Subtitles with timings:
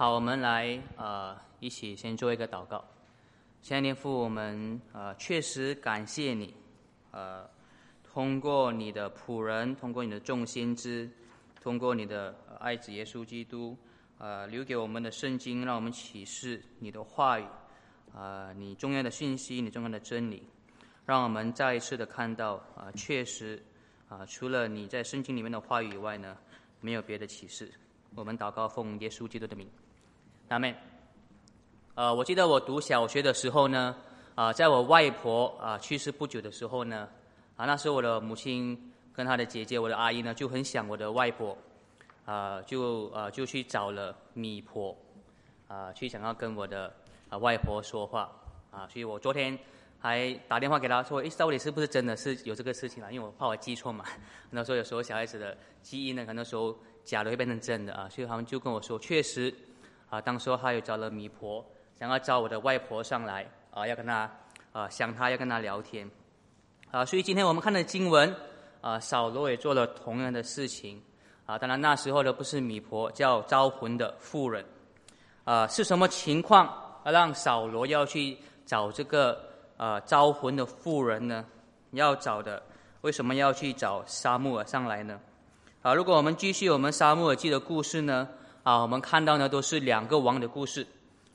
[0.00, 2.84] 好，我们来呃一起先做一个祷告。
[3.60, 6.54] 亲爱的父，我们呃确实感谢你，
[7.10, 7.44] 呃
[8.04, 11.10] 通过你的仆人，通过你的众先知，
[11.60, 13.76] 通过你的爱子耶稣基督，
[14.18, 17.44] 呃留给我们的圣经，让我们启示你的话语，
[18.14, 20.44] 啊你重要的信息，你重要的真理，
[21.06, 23.60] 让我们再一次的看到啊确实
[24.08, 26.36] 啊除了你在圣经里面的话语以外呢，
[26.80, 27.68] 没有别的启示。
[28.14, 29.68] 我们祷告奉耶稣基督的名。
[30.48, 30.74] 阿妹，
[31.94, 33.94] 呃，我记得我读小学的时候呢，
[34.34, 37.06] 啊，在我外婆啊去世不久的时候呢，
[37.54, 41.54] 啊，那时候我的母亲跟她的姐姐，我的阿姨呢就很想我的外婆，
[42.24, 44.96] 啊，就啊就去找了米婆，
[45.66, 46.90] 啊，去想要跟我的
[47.28, 48.32] 啊外婆说话，
[48.70, 49.58] 啊，所以我昨天
[50.00, 53.12] 还打电话给她说，诶，到底是不是真的是有这个事情啊？
[53.12, 54.02] 因为我怕我记错嘛，
[54.48, 59.54] 那时候有时候小孩子的记忆呢，很多时候假的会变成真的啊，所以他们就跟我说，确实。
[60.10, 61.64] 啊，当时他又找了米婆，
[61.98, 64.30] 想要找我的外婆上来，啊，要跟他，
[64.72, 66.10] 啊，想他要跟他聊天，
[66.90, 68.34] 啊，所以今天我们看的经文，
[68.80, 71.02] 啊，扫罗也做了同样的事情，
[71.44, 74.64] 啊，当然那时候的不是米婆，叫招魂的妇人，
[75.44, 76.72] 啊，是什么情况
[77.04, 79.38] 让扫罗要去找这个，
[79.76, 81.44] 啊，招魂的妇人呢？
[81.92, 82.62] 要找的，
[83.00, 85.20] 为什么要去找沙漠尔上来呢？
[85.82, 88.28] 啊，如果我们继续我们沙漠尔记的故事呢？
[88.62, 90.86] 啊，我们看到呢都是两个王的故事，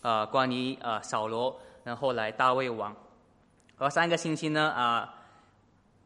[0.02, 2.96] 啊，关于啊扫罗，然后来大卫王，
[3.78, 5.12] 而上一个星期呢啊，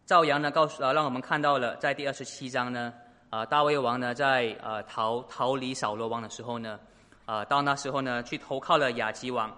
[0.05, 2.93] 赵阳呢告诉啊让我们看到了在第二十七章呢
[3.29, 6.79] 啊大卫王呢在啊逃逃离扫罗王的时候呢
[7.25, 9.51] 啊到那时候呢去投靠了亚基王，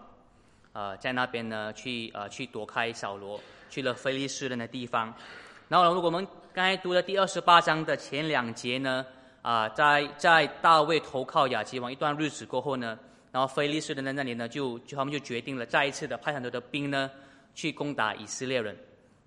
[0.73, 5.13] 啊在那边呢去啊去躲开扫罗，去了菲利斯人的地方，
[5.67, 9.05] 然后如果我们刚才读了第二十八章的前两节呢。
[9.41, 12.99] 啊，在在大卫投靠亚基王一段日子过后呢，
[13.31, 17.09] 然后菲利士人在那里呢，就就他们就决定了再一次的派很多的兵呢，
[17.53, 18.77] 去攻打以色列人。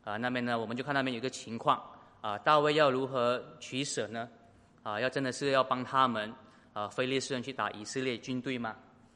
[0.05, 1.81] 啊，那边呢，我们就看那边有一个情况，
[2.21, 4.29] 啊，大卫要如何取舍呢？
[4.83, 6.33] 啊，要真的是要帮他们
[6.73, 8.75] 啊，菲利士人去打以色列军队吗？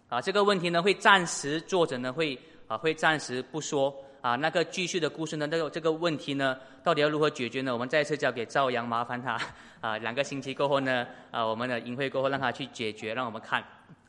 [0.09, 3.93] 啊，这个问题呢，会暂时作者呢会啊会暂时不说。
[4.27, 5.47] 啊，那个继续的故事呢？
[5.47, 7.73] 这个这个问题呢，到底要如何解决呢？
[7.73, 9.41] 我们再次交给赵阳，麻烦他。
[9.81, 13.63] 啊，两个星期过后呢，啊，我们的营会过后让他去解决，让我们看，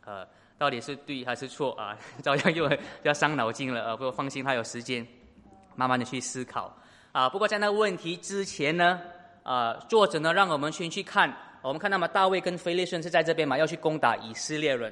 [0.05, 0.25] 呃，
[0.57, 1.95] 到底是对还是错啊？
[2.23, 2.67] 赵阳又
[3.03, 5.05] 要伤脑筋了，呃，不过放心，他有时间，
[5.75, 6.75] 慢慢的去思考。
[7.11, 8.99] 啊，不过在那问题之前呢，
[9.43, 14.91] 啊，作者呢让我们先去看，我们看到嘛，大卫跟菲利顺是在这边嘛，要去攻打以色列人。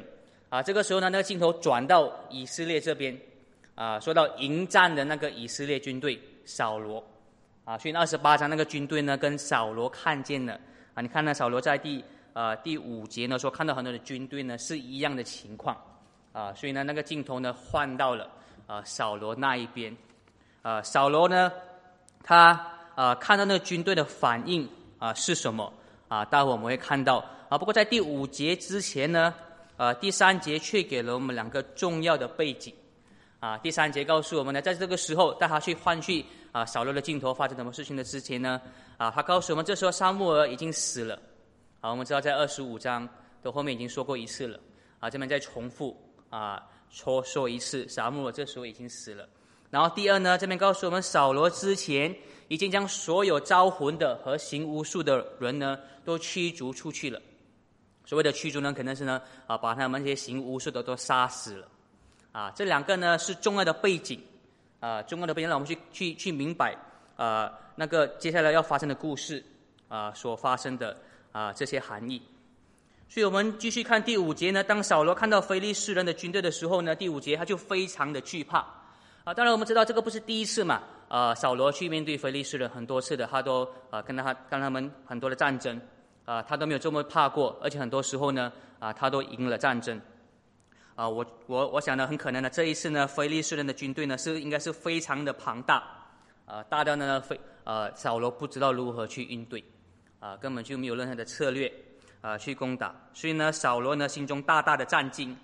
[0.50, 3.20] 啊，这个时候呢，那个镜头转到以色列这边。
[3.76, 7.04] 啊，说到迎战的那个以色列军队扫罗，
[7.66, 10.54] 啊，所以二十八章那个军队呢，跟扫罗看见了。
[10.94, 15.76] 啊，你看那扫罗在第呃第五节呢说看到很多的军队呢是一样的情况，
[16.32, 18.30] 啊，所以呢那个镜头呢换到了
[18.66, 19.94] 啊扫罗那一边，
[20.62, 21.52] 啊扫罗呢
[22.24, 22.66] 他
[22.96, 24.66] 啊看到那个军队的反应
[24.98, 25.74] 啊是什么？
[26.08, 26.24] 啊？
[26.24, 27.18] 待会我们会看到。
[27.50, 29.34] 啊，不过在第五节之前呢，
[29.76, 32.74] 呃第三节却给了我们两个重要的背景。
[33.46, 38.60] 啊，第三节告诉我们呢，在这个时候带他去换去啊扫罗的镜头发生什么事情的之前呢，
[38.98, 41.14] 啊，他告诉我们，这时候沙穆尔已经死了。
[41.80, 43.08] 啊，我们知道在二十五章
[43.44, 44.60] 的后面已经说过一次了。
[45.00, 45.96] 啊，这边再重复
[46.32, 49.30] 啊，说说一次，沙穆尔这时候已经死了。
[49.70, 52.16] 然后第二呢，这边告诉我们，扫罗之前
[52.48, 57.22] 已经将所有招魂的和行巫术的人呢，都驱逐出去了。
[58.06, 61.68] 所谓的驱逐呢，可能是呢啊，把他们这些行巫术的都杀死了。
[62.36, 64.22] 啊，这两个呢是重要的背景，
[64.82, 66.76] 啊，重要的背景让我们去去去明白，
[67.16, 69.42] 啊，那个接下来要发生的故事，
[69.88, 70.98] 啊，所发生的
[71.32, 72.22] 啊这些含义。
[73.08, 78.58] 所以我们继续看第五节呢，当扫罗看到非利士人的军队的时候呢，第五节他就非常的惧怕。
[79.24, 85.80] 啊，当然我们知道这个不是第一次嘛，啊，扫罗去面对非利士人很多次的，他都啊跟他跟他们很多的战争，
[86.26, 89.98] 啊，他都没有这么怕过，而且很多时候呢，啊，他都赢了战争。
[90.96, 95.84] 啊，我我我想呢，很可能呢，这一次呢，菲利士人的军队呢是应该是非常的庞大，
[96.46, 99.62] 啊，大到呢，非呃，扫罗不知道如何去应对，
[100.22, 101.70] 啊，根本就没有任何的策略
[102.22, 105.36] 啊去攻打，所以呢，扫罗呢心中大大的战惊，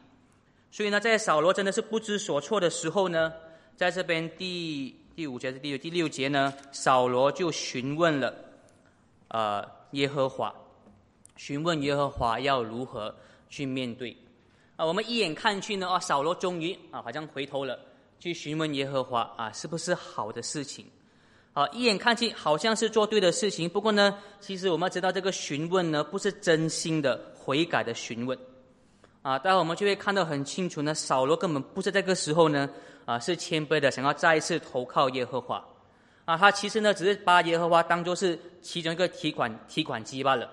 [0.71, 3.33] 所以呢，在扫罗真的是不知所措的时候呢，
[3.75, 8.33] 在这边第第五节是第六第六节呢，扫罗就询问了，
[9.27, 10.55] 呃，耶和华，
[11.35, 13.13] 询问耶和华要如何
[13.49, 14.15] 去面对。
[14.75, 17.79] 啊，我们一眼看去呢，啊，扫罗终于啊，好像回头了，
[18.19, 20.85] 去询问耶和华啊，是不是好的事情？
[21.53, 28.39] 啊，一眼看去好像是做对的事情，不过呢，其实我们知道这个询问呢，不是真心的悔改的询问，
[29.21, 32.69] 啊，待会我们就会看到很清楚呢，扫罗根本不是这个时候呢，
[33.03, 35.61] 啊，是谦卑的，想要再一次投靠耶和华，
[36.23, 40.49] 啊，他其实呢，只是把耶和华当做是其中一个提款提款机罢了，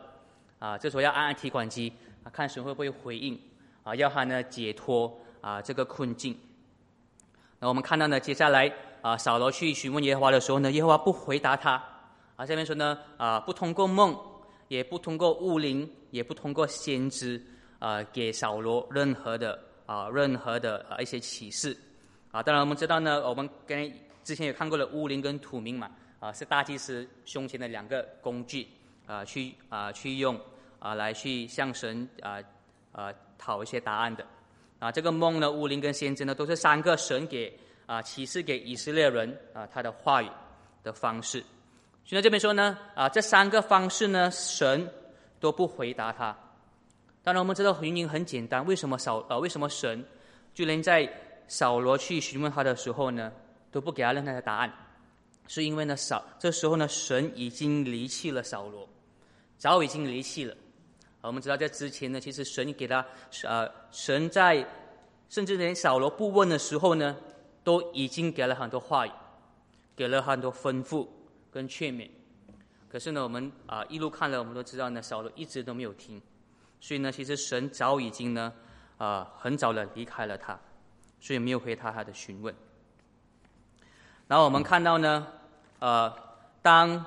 [0.59, 1.93] 啊，这时候要按按提款机，
[2.25, 3.41] 啊，看神会不会回应，
[3.89, 6.39] 啊，要他呢解脱啊这个困境。
[7.59, 8.71] 那我们看到呢，接下来
[9.01, 11.83] 啊，扫罗去询问耶和华的时候呢，耶和华不回答他，
[12.37, 14.15] 啊，下面说呢，啊，不通过梦，
[14.69, 17.43] 也不通过巫灵，也不通过先知。
[17.81, 19.57] 啊，给扫罗任何的
[19.87, 21.77] 啊，任何的啊一些启示，
[22.33, 23.89] 啊，当然我们知道呢，我们跟
[24.25, 25.89] 之前也看过了乌灵跟土名嘛，
[26.19, 28.67] 啊，是大祭司胸前的两个工具，
[29.07, 30.37] 啊，去啊去用
[30.81, 32.43] 啊来去向神啊
[32.91, 34.27] 啊讨一些答案的，
[34.81, 37.57] 啊，这个梦呢，乌灵跟先知呢，都是三个神给
[37.87, 40.29] 啊启示给以色列人啊他的话语
[40.83, 41.43] 的方式，
[42.05, 44.87] 所以这边说呢，啊，这三个方式呢，神
[45.41, 46.37] 都不回答他。
[47.23, 50.05] 当然，我们知道原因很简单，为什么扫呃为什么神
[50.55, 51.09] 就连在
[51.47, 53.33] 扫罗去询问他的时候呢，
[53.71, 54.73] 都不给他任何的答案？
[55.47, 58.89] 是因为呢扫这时候呢，神已经离弃了扫罗，
[59.57, 60.55] 早已经离弃了。
[61.29, 63.05] 我们知道在之前呢，其实神给他
[63.45, 64.67] 呃神在
[65.29, 67.15] 甚至连扫罗不问的时候呢，
[67.63, 69.11] 都已经给了很多话语，
[69.95, 71.07] 给了很多吩咐
[71.51, 72.09] 跟劝勉。
[72.89, 76.19] 可是呢，我们啊一路看了，我们都知道呢，扫罗一直都没有听。
[76.81, 78.51] 所以呢，其实神早已经呢，
[78.97, 80.59] 啊，很早的离开了他，
[81.21, 82.55] 所以没有回答他的询问。
[84.27, 85.27] 然后我们看到呢，
[85.79, 86.11] 呃，
[86.63, 87.05] 当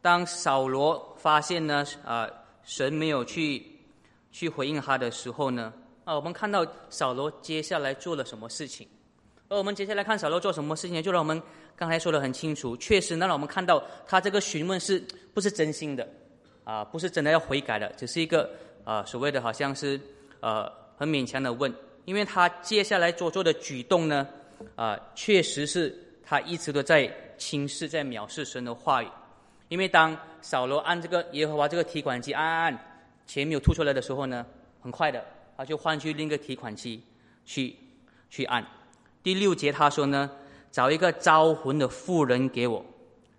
[0.00, 2.26] 当扫罗发现呢，啊，
[2.64, 3.64] 神没有去
[4.30, 5.72] 去回应他的时候呢，
[6.04, 8.86] 啊，我们看到扫罗接下来做了什么事情？
[9.48, 11.42] 而我们接下来看扫罗做什么事情，就让我们
[11.76, 15.02] 刚才说的很清楚，确实，那让我们看到他这个询问是
[15.34, 16.08] 不是真心的，
[16.64, 18.50] 啊，不是真的要悔改的，只是一个。
[18.82, 20.00] 啊，所谓的好像是
[20.40, 20.66] 呃
[20.96, 21.72] 很勉强的问，
[22.06, 24.26] 因为他接下来所做的举动呢，
[24.74, 29.08] 啊，确实是他一直都在轻视、在藐视神的话语。
[29.68, 32.78] 因为当扫罗按这个耶和华这个提款机按按按，
[33.26, 34.44] 钱没有吐出来的时候呢，
[34.80, 35.24] 很快的
[35.56, 37.02] 他就换去另一个提款机
[37.44, 37.76] 去
[38.28, 38.64] 去按。
[39.22, 40.30] 第六节他说呢，
[40.70, 42.84] 找一个招魂的妇人给我，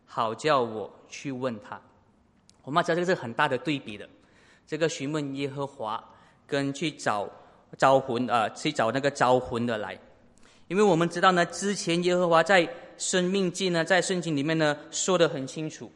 [0.05, 1.81] 好叫我去问他。
[2.63, 4.07] 我们知道这个是很大的对比的。
[4.67, 6.01] 这个询问耶和华，
[6.45, 7.27] 跟去找
[7.77, 9.99] 招魂啊，去找那个招魂的来，
[10.67, 15.91] 因为我们知道呢，之前耶和华在生命记呢，在圣经里面呢说的很清楚，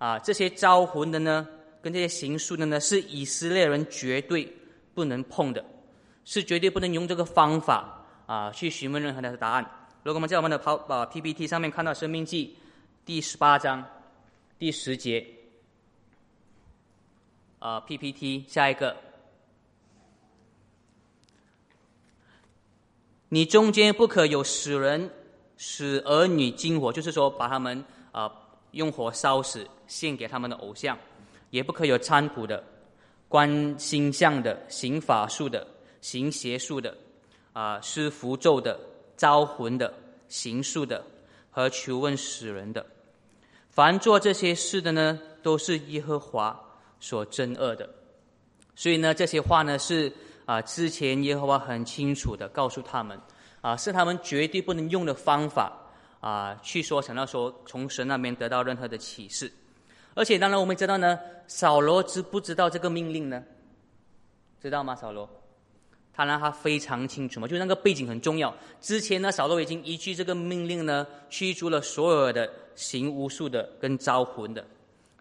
[0.00, 1.46] 啊，这些招魂的呢，
[1.82, 4.50] 跟这些行术的呢，是以色列人绝对
[4.94, 5.62] 不能碰的，
[6.24, 9.62] 是绝对不能用这个方法啊去询问任何的答案。
[10.02, 12.56] 如果我们在我们的跑啊 PPT 上面看到生命记
[13.04, 13.84] 第十八章
[14.58, 15.26] 第十节。
[17.58, 18.96] 啊，PPT，下一个。
[23.28, 25.10] 你中间不可有死人
[25.58, 28.32] 使儿女惊火，就是说把他们啊
[28.72, 30.96] 用火烧死，献给他们的偶像；
[31.50, 32.62] 也不可有参卜的、
[33.28, 35.66] 观星象的、行法术的、
[36.00, 36.96] 行邪术的、
[37.52, 38.78] 啊施符咒的、
[39.16, 39.92] 招魂的、
[40.28, 41.04] 行术的
[41.50, 42.84] 和求问死人的。
[43.68, 46.58] 凡做这些事的呢，都是耶和华。
[47.02, 47.88] 所憎恶的，
[48.76, 50.12] 所以呢，这些话呢是
[50.44, 53.18] 啊，之前耶和华很清楚的告诉他们，
[53.62, 55.72] 啊，是他们绝对不能用的方法
[56.20, 59.50] 啊，去说想要说从神那边得到任何的启示，
[60.14, 63.42] 而且当然我们知道呢，扫罗知不知道这个命令呢？
[64.60, 64.94] 知道吗？
[64.94, 65.28] 扫罗，
[66.12, 68.54] 他呢他非常清楚嘛，就那个背景很重要。
[68.80, 74.62] 之前呢，扫罗已经依据这个命令呢，驱逐了所有的行巫术的跟招魂的。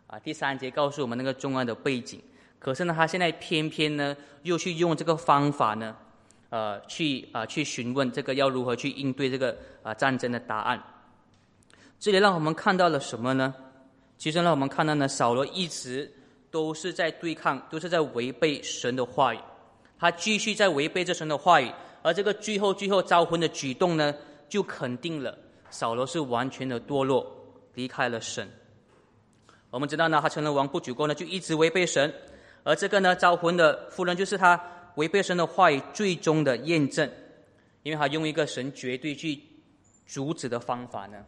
[0.07, 2.21] 啊，第三节告诉我们那个重要的背景，
[2.59, 5.95] 可是呢，他现在偏偏呢又去用这个方法呢，
[6.49, 10.81] 呃，去啊去询问这个要如何去应对这个啊战争的答案。
[11.99, 13.53] 这里让我们看到了什么呢？
[14.17, 16.11] 其实让我们看到呢，扫罗一直
[16.51, 19.39] 都是在对抗，都是在违背神的话语，
[19.97, 24.13] 他继续在违背这神的话语，而这个最后最后招魂的举动呢，
[24.49, 25.37] 就肯定了
[25.69, 27.25] 扫罗是完全的堕落，
[27.75, 28.49] 离开了神。
[29.69, 32.13] 我们知道呢，他成了王不久过呢，就一直违背神，
[32.63, 34.59] 而这个呢，招魂的夫人就是他
[34.99, 37.09] 违背神的话语最终的验证，
[37.83, 39.41] 因为他用一个神绝对去
[40.05, 41.23] 阻止的方法呢，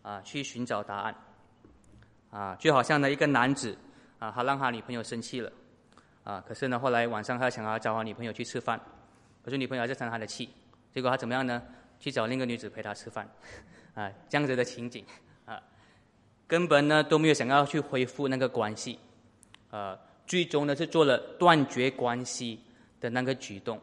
[0.00, 1.14] 啊，去寻找答案，
[2.30, 3.76] 啊，就好像呢一个男子
[4.18, 5.52] 啊，他让他女朋友生气了，
[6.24, 8.80] 啊，可是呢后来晚上他想要找他女朋友去吃饭，
[9.44, 10.48] 可是女朋友还是生他的气，
[10.94, 11.62] 结果他怎么样呢？
[11.98, 13.28] 去找另一个女子陪他吃饭，
[13.92, 15.04] 啊，这样子的情景。
[15.44, 15.60] 啊
[16.46, 18.98] 根本呢都没有想要去恢复那个关系，
[19.70, 19.96] 呃，
[20.26, 22.58] 最终呢是做了断绝关系
[23.00, 23.80] 的那个举动，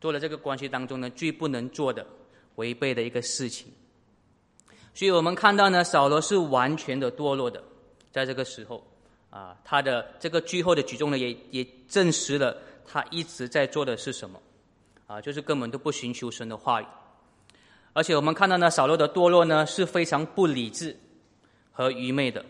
[0.00, 2.06] 做了这个关系当中呢最不能做的、
[2.56, 3.72] 违背的一个事情。
[4.92, 7.62] 所以我们看到呢，扫罗是完全的堕落的，
[8.10, 8.84] 在这个时候
[9.30, 14.40] 啊，他的这个最后的举动呢，也也证实了他一直在做的是什么
[15.06, 16.86] 啊，就是根本都不寻求神的话语。
[17.92, 20.96] 而且我们看到呢，扫罗的堕落呢是非常不理智
[21.72, 22.44] 和愚昧的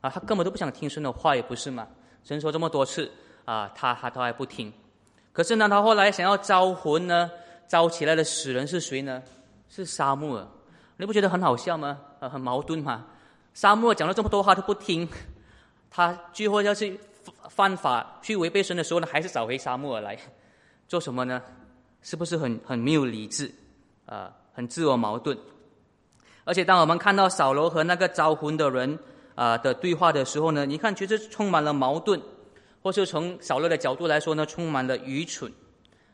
[0.00, 1.86] 啊，他根本都不想听神的话语，不是吗？
[2.24, 3.10] 神说这么多次
[3.44, 4.72] 啊，他他都还不听。
[5.38, 7.30] 可是呢，他后来想要招魂呢，
[7.68, 9.22] 招起来的死人是谁呢？
[9.68, 10.44] 是沙漠尔。
[10.96, 11.96] 你不觉得很好笑吗？
[12.18, 13.06] 呃，很矛盾吗？
[13.54, 15.08] 沙漠讲了这么多话都不听，
[15.92, 16.98] 他最后要去
[17.48, 20.18] 犯法、去违背神的时候呢，还是找回沙漠尔来
[20.88, 21.40] 做什么呢？
[22.02, 23.48] 是不是很很没有理智
[24.06, 24.32] 啊？
[24.52, 25.38] 很自我矛盾。
[26.42, 28.98] 而且当我们看到扫罗和那个招魂的人
[29.36, 32.20] 啊的对话的时候呢，你看，其实充满了矛盾。
[32.82, 35.52] 或是从扫罗的角度来说呢，充满了愚蠢，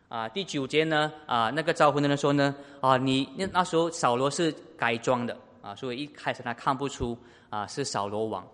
[0.08, 7.16] 啊，第九节呢，啊，那个招魂的人说呢，啊，你那那时候扫罗是改装的，啊，所以一开始他看不出
[7.50, 8.46] 啊是扫罗王，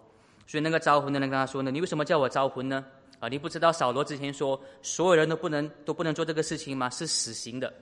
[0.46, 2.84] 所以那个招魂的人跟他说呢，你为什么叫我招魂呢？
[3.20, 6.90] 啊，你不知道扫罗之前说所有人都不能都不能做这个事情吗？
[6.90, 7.72] 是死刑的，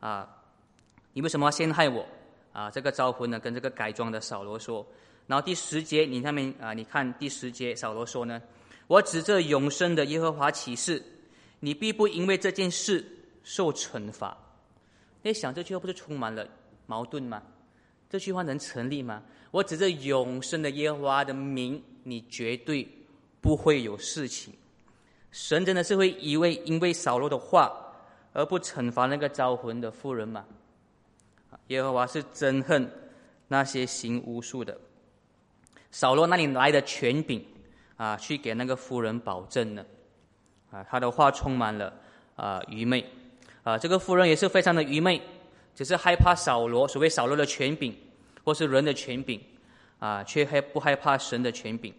[0.00, 0.28] 啊，
[1.12, 2.06] 你为什么要陷害我？
[2.52, 4.86] 啊，这个招魂呢跟这个改装的扫罗说，
[5.26, 8.40] 然后第十节你下面啊，你看第十节扫罗说呢。
[8.90, 11.00] 我指着永生的耶和华起誓，
[11.60, 13.06] 你必不因为这件事
[13.44, 14.36] 受惩罚。
[15.22, 16.44] 你想这句话不是充满了
[16.86, 17.40] 矛盾吗？
[18.08, 19.22] 这句话能成立吗？
[19.52, 22.88] 我指着永生的耶和华的名，你绝对
[23.40, 24.52] 不会有事情。
[25.30, 27.72] 神真的是会因为因为扫罗的话
[28.32, 30.44] 而不惩罚那个招魂的妇人吗？
[31.68, 32.90] 耶和华是憎恨
[33.46, 34.76] 那些行巫术的。
[35.92, 37.40] 扫罗那里来的权柄？
[38.00, 39.84] 啊，去给那个夫人保证呢？
[40.70, 41.92] 啊，他的话充满了
[42.34, 43.04] 啊愚昧，
[43.62, 45.20] 啊，这个夫人也是非常的愚昧，
[45.74, 47.94] 只是害怕扫罗，所谓扫罗的权柄，
[48.42, 49.38] 或是人的权柄，
[49.98, 51.92] 啊，却害不害怕神的权柄。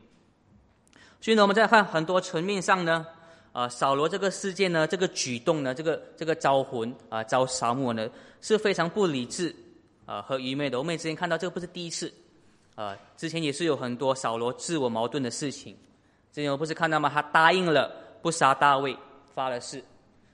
[1.19, 3.05] 所以呢，我们再看很多层面上呢，
[3.51, 8.09] 啊，扫罗这个事件呢，这个举动呢，这个这个招魂啊，招沙漠呢，
[8.41, 9.55] 是非常不理智
[10.07, 10.79] 啊和愚昧的。
[10.79, 12.11] 我们之前看到这个不是第一次，
[12.73, 15.77] 啊，之前也是有很多扫罗自我矛盾的事情。
[16.31, 17.11] 之前我不是看到吗？
[17.13, 18.95] 他答应了不杀大卫，
[19.35, 19.83] 发了誓，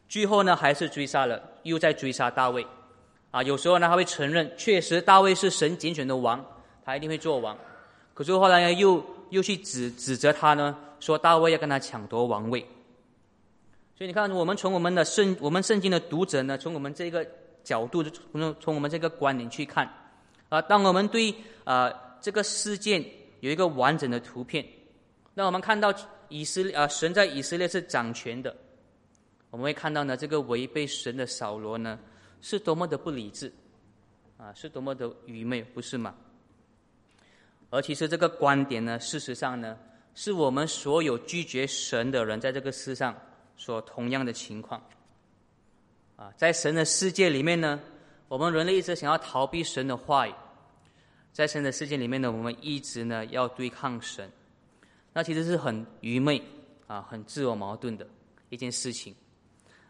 [0.07, 2.65] 最后呢还是追杀了，又在追杀大卫。
[3.31, 6.45] 啊，有时候呢他会承认，确实大卫是神拣选的王，
[6.85, 7.57] 他一定会做王。
[8.13, 12.61] 可是后来呢又又去指指责他呢，说大卫要跟他抢夺王位。
[13.97, 17.25] 所以你看，我们从我们的圣我们圣经的读者呢，从我们这个
[17.63, 19.91] 角度，从从我们这个观点去看，
[20.49, 23.03] 啊，当我们对啊这个事件
[23.39, 24.63] 有一个完整的图片。
[25.37, 25.93] 那我们看到
[26.29, 28.57] 以色列啊，神在以色列是掌权的。
[29.51, 31.99] 我们会看到呢，这个违背神的扫罗呢，
[32.41, 33.53] 是多么的不理智，
[34.39, 36.15] 啊，是多么的愚昧，不是吗？
[37.69, 39.77] 而其实这个观点呢，事实上呢，
[40.15, 43.15] 是我们所有拒绝神的人在这个世上
[43.55, 44.81] 所同样的情况。
[46.15, 47.79] 啊，在神的世界里面呢，
[48.27, 50.33] 我们人类一直想要逃避神的话语；
[51.31, 54.27] 在神的世界里面呢，我们一直呢要对抗神。
[55.17, 56.39] 那其实是很愚昧
[56.85, 58.07] 啊，很自我矛盾的
[58.49, 59.15] 一件事情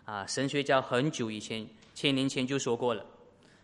[0.05, 0.25] 啊。
[0.25, 3.05] 神学家很久以前，千年前就说过了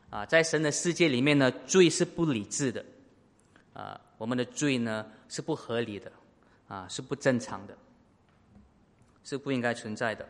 [0.09, 2.83] 啊，在神的世界里面呢，罪是不理智的
[3.71, 6.11] 啊，我们的罪呢是不合理的
[6.67, 7.73] 啊，是不正常的，
[9.23, 10.27] 是不应该存在的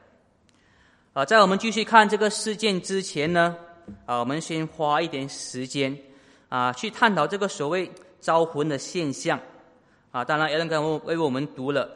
[1.13, 1.25] 啊。
[1.25, 3.57] 在我们继续看这个事件之前呢，
[4.05, 5.97] 啊，我们先花一点时间
[6.49, 9.41] 啊，去探讨这个所谓招魂的现象。
[10.13, 11.89] 啊，当然，艾伦刚为为我们读了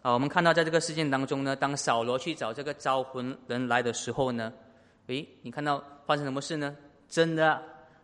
[0.00, 0.12] 啊。
[0.12, 4.52] 我们看到，在这个事件当中呢，当扫罗去找这个招魂人来的时候呢，
[5.08, 6.76] 诶，你看到发生什么事呢？
[7.08, 7.60] 真的，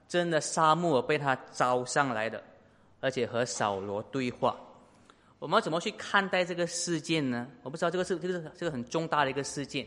[0.08, 2.42] 真的，沙漠被他招上来的，
[2.98, 4.56] 而且和扫罗对话。
[5.38, 7.46] 我们要怎么去看待这个事件呢？
[7.62, 9.86] 我不知道这个是这个这个很重大的一个事件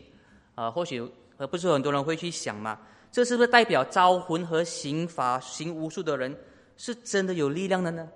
[0.54, 0.70] 啊。
[0.70, 2.80] 或许呃，不是很多人会去想嘛，
[3.12, 6.34] 这是不是代表招魂和刑法行巫术的人
[6.78, 8.08] 是真的有力量的呢？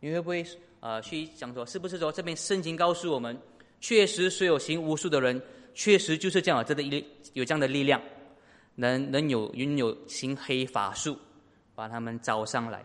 [0.00, 0.44] 你会不会？
[0.80, 3.36] 啊，去讲说，是不是说这边圣经告诉我们，
[3.80, 5.40] 确实所有行巫术的人，
[5.74, 8.00] 确实就是这样，真的力有这样的力量，
[8.74, 11.18] 能能有拥有行黑法术，
[11.74, 12.84] 把他们招上来。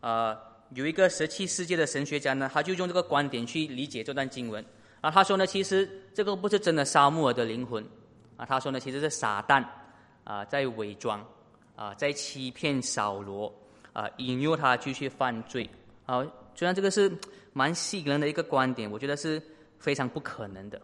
[0.00, 0.36] 呃，
[0.74, 4.64] 有一个十七世纪的神学家呢，他就用这个观点去理解这段经文。
[5.00, 7.82] 啊，他说呢，其实这个不是真的沙漠尔的灵魂，
[8.36, 9.64] 啊，他说呢，其实是撒旦
[10.24, 11.26] 啊在伪装，
[11.74, 13.50] 啊在欺骗扫罗，
[13.94, 15.68] 啊引诱他继续犯罪，
[16.10, 16.26] 好。
[16.56, 17.10] 虽然这个是
[17.52, 19.40] 蛮吸引人的一个观点，我觉得是
[19.78, 20.78] 非常不可能的，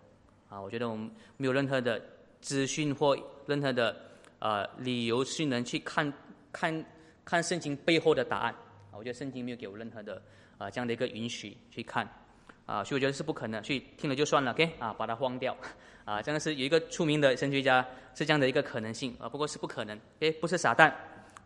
[0.49, 2.00] 啊，我觉得我们没有任何的
[2.40, 3.95] 资讯或任何的
[4.38, 6.11] 呃理由是能去看
[6.52, 6.85] 看
[7.25, 8.52] 看圣经背后的答案。
[8.90, 10.23] 啊我觉得圣经没有给我任何的
[10.56, 12.09] 啊这样的一个允许去看。
[12.64, 14.73] 啊，所以我觉得是不可能去听了就算了，OK？
[14.78, 15.56] 啊，把它荒掉。
[16.04, 19.14] 啊，真的是有一个出名的神学家是这样的一个可能性。
[19.21, 20.30] 啊，不过是不可能，OK？
[20.40, 20.92] 不是撒旦。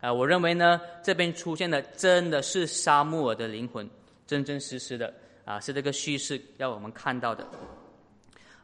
[0.01, 3.89] 啊，我认为呢这边出现的真的是沙穆尔的灵魂，
[4.27, 5.13] 真真实实的
[5.45, 7.47] 啊是这个叙事要我们看到的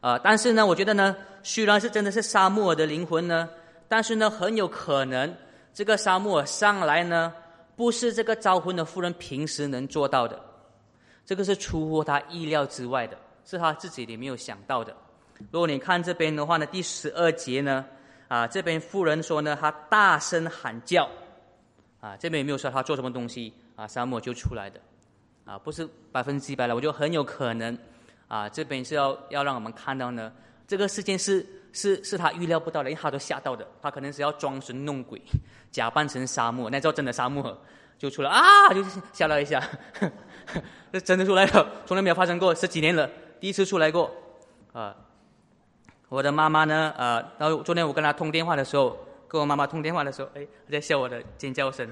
[0.00, 3.48] 啊，但是呢我觉得呢虽然是真的是沙穆尔的灵魂呢，
[3.88, 5.34] 但是呢很有可能
[5.72, 7.32] 这个沙穆尔上来呢。
[7.78, 10.36] 不是这个招魂的妇人平时能做到的，
[11.24, 14.92] 这个是出乎他意料之外的，是他自己也没有想到的。
[15.52, 17.84] 如果你看这边的话呢，第十二节呢，
[18.26, 21.08] 啊，这边妇人说呢，他大声喊叫，
[22.00, 24.80] 啊，这边也没有说他做什么东西，啊，沙漠就出来的，
[25.44, 27.76] 啊，不是百分之百了，我觉得很有可能，
[28.28, 30.32] 啊，这边是要要让我们看到呢，
[30.66, 31.46] 这个事件是。
[31.70, 33.64] 是是他预料不到的，因为他都吓到的。
[33.80, 35.20] 他可能是要装神弄鬼，
[35.70, 37.56] 假扮成沙漠，那时候真的沙漠
[37.98, 39.62] 就出来啊，就吓了一下。
[40.90, 44.10] 这真的出来了，从来没有发生过，十几年了，第一次出来过。
[44.72, 44.96] 啊，
[46.08, 46.92] 我的妈妈呢？
[46.96, 51.86] 啊，然后昨天我跟她通电话的时候，跟我妈妈通电话的时候，哎，在笑我的尖叫声。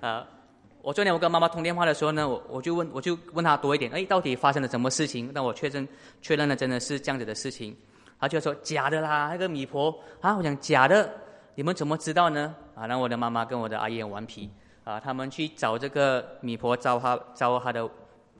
[0.00, 0.26] 啊，
[0.82, 5.30] 我昨天我跟妈妈通电话的时候呢，我我就问，我就问她多一点，哎，到底发生了什么事情？
[5.32, 5.86] 那我确认
[6.20, 7.76] 确认了，真的是这样子的事情。
[8.18, 11.12] 他就说假的啦，那个米婆啊，我讲假的，
[11.54, 12.54] 你们怎么知道呢？
[12.74, 14.48] 啊，然后我的妈妈跟我的阿姨很顽皮
[14.84, 17.88] 啊，他们去找这个米婆招她招她的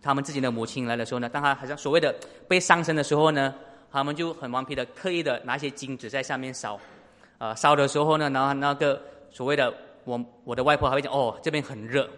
[0.01, 2.15] 他们自己的母亲来的时候呢，当她好像所谓的
[2.49, 3.55] 被上身的时候呢，
[3.91, 6.79] 他们就很顽皮的刻意的拿一些金子在下面烧，
[7.43, 9.73] 啊，烧的时候呢，然后那个所谓的
[10.05, 12.09] 我我的外婆还会讲哦这边很热，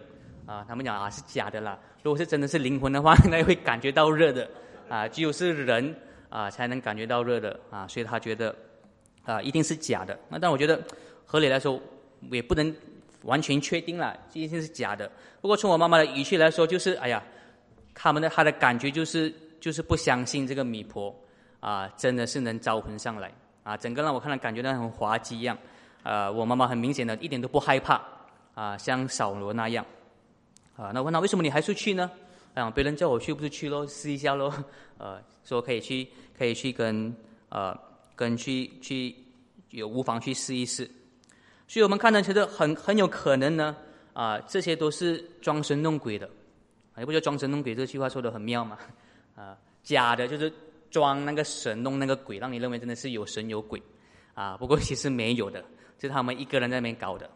[0.45, 4.47] 啊，他们讲啊是假的啦，如果是真的是灵魂的话， 那会感觉到热的，
[4.87, 5.95] 啊，只有是人。
[6.27, 8.53] 啊，才能感觉到热的啊，所以他觉得
[9.23, 10.19] 啊，一定是假的。
[10.27, 10.77] 那但我觉得
[11.23, 11.79] 合理来说，
[12.29, 12.75] 也不能
[13.23, 15.09] 完全确定了，一定是假的。
[15.39, 17.23] 不过从我妈妈的语气来说，就是哎呀，
[17.93, 21.15] 他们的他的感觉就是就是不相信这个米婆
[21.61, 23.31] 啊，真的是能招魂上来
[23.65, 25.57] 啊，整个让我看了感觉到很滑稽一样。
[26.03, 28.01] 啊，我妈妈很明显的一点都不害怕
[28.53, 29.85] 啊，像扫罗那样
[30.77, 30.91] 啊。
[30.93, 32.09] 那问他为什么你还是去呢？
[32.53, 34.53] 啊，别人叫我去不是去喽，试一下喽。
[34.97, 36.07] 呃，说可以去。
[36.37, 37.15] 可以去跟
[37.47, 37.73] 呃
[38.13, 39.15] 跟去去
[39.69, 40.83] 有无妨去试一试，
[41.65, 43.73] 所以我们看到其实很很有可能呢
[44.11, 46.29] 啊这些都是装神弄鬼的，
[46.97, 48.77] 也不叫装神弄鬼这句话说的很妙嘛
[49.33, 50.51] 啊假的就是
[50.95, 53.81] 装那个神弄那个鬼，让你认为真的是有神有鬼。
[54.33, 55.63] 啊不过其实没有的，
[55.99, 57.29] 是他们一个人在那边搞的。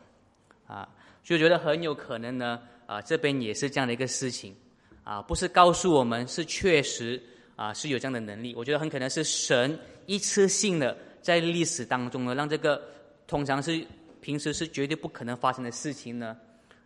[0.68, 0.88] 啊，
[1.24, 4.56] 所以觉得很有可能呢啊这边也是这样的一个事情。
[5.04, 7.22] 啊不是告诉我们是确实。
[7.60, 12.82] 啊，是有这样的能力，我觉得很可能是神一次性的在历史当中呢，让这个
[13.28, 13.86] 通常是
[14.22, 16.38] 平时是绝对不可能发生的事情呢，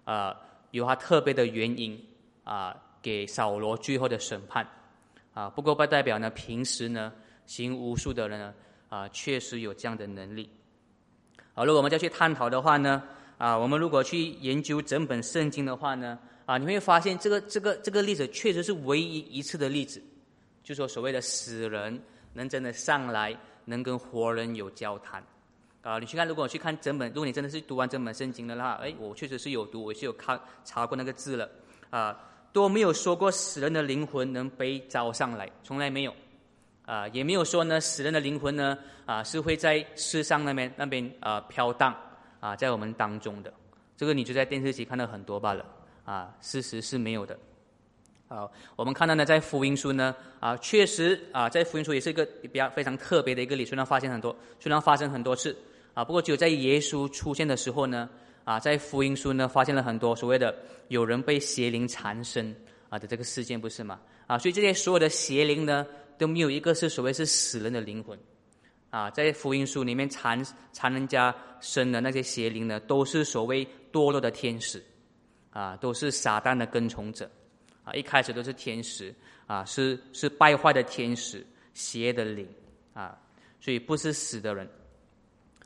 [0.03, 0.36] 啊，
[0.71, 2.03] 有他特别的原因
[2.43, 4.67] 啊，给扫罗最后的审判。
[5.34, 5.50] 啊。
[5.50, 7.12] 不过不代表呢，平时呢
[7.46, 8.54] 行巫术的人呢
[8.89, 10.50] 啊，确实有这样的能力。
[11.54, 13.04] 好，如果我们再去探讨的话呢，
[13.38, 20.02] 啊，我们如果去研究整本圣经的话呢，啊，你会发现这个这个这个例子确实是唯一一次的例子。
[20.63, 22.02] 就说所谓的死人
[22.34, 25.22] 能真的上来，能跟活人有交谈，
[25.82, 31.50] 啊，你去看，如果我去看整本，如果你真的是读完整本圣经的话，哎，我确实是有读，我是有看查过那个字了，
[31.89, 32.17] 啊，
[32.54, 36.13] 都没有说过死人的灵魂能被招上来，从来没有，
[36.86, 41.94] 啊，也没有说呢死人的灵魂呢，啊，是会在世上那边那边啊飘荡，
[42.39, 43.52] 啊，在我们当中的，
[43.98, 45.66] 这个你就在电视机看到很多罢了，
[46.06, 47.38] 啊，事实是没有的。
[48.28, 55.56] 好，我们看到呢，在福音书呢，啊，确实啊，在福音书也是一个比较非常特别的一个理，虽然发现很多，虽然发生很多次，
[55.94, 58.10] 啊，不过只有在耶稣出现的时候呢，
[58.43, 60.56] 啊，在福音书呢，发现了很多所谓的
[60.89, 62.56] 有人被邪灵缠身
[62.89, 63.99] 啊的这个事件，不是吗？
[64.27, 65.86] 啊，所以这些所有的邪灵呢，
[66.17, 68.17] 都没有一个是所谓是死人的灵魂，
[68.89, 74.84] 啊，在福音书里面缠缠人家身的那些邪灵呢，都是所谓堕落的天使，
[75.51, 77.29] 啊，都是撒旦的跟从者。
[77.86, 79.13] 啊，一开始都是天使，
[79.45, 82.47] 啊，是是败坏的天使，邪的灵，
[82.93, 83.19] 啊，
[83.60, 84.65] 所以不是死的人，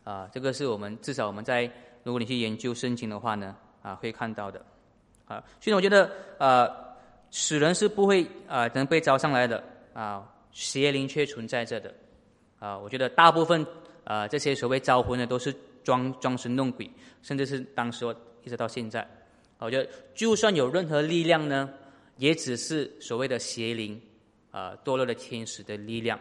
[0.04, 1.72] 啊，这个是我们至少我们在
[2.08, 4.66] 如果你去研究圣经的话呢，啊，会看到的，
[5.26, 6.66] 啊，所以我觉得，呃，
[7.32, 9.62] 死人是不会啊能被招上来的，
[9.94, 11.94] 啊，邪灵却存在着的，
[12.60, 13.68] 啊，我觉得大部分
[14.06, 16.90] 啊这些所谓招魂的都是装装神弄鬼，
[17.22, 18.06] 甚至是当时
[18.46, 19.06] 一直到现在，
[19.58, 21.70] 我觉得就算有任何力量呢。
[22.16, 24.02] 也只是所谓的邪灵，
[24.50, 26.20] 啊，堕落的天使的力量，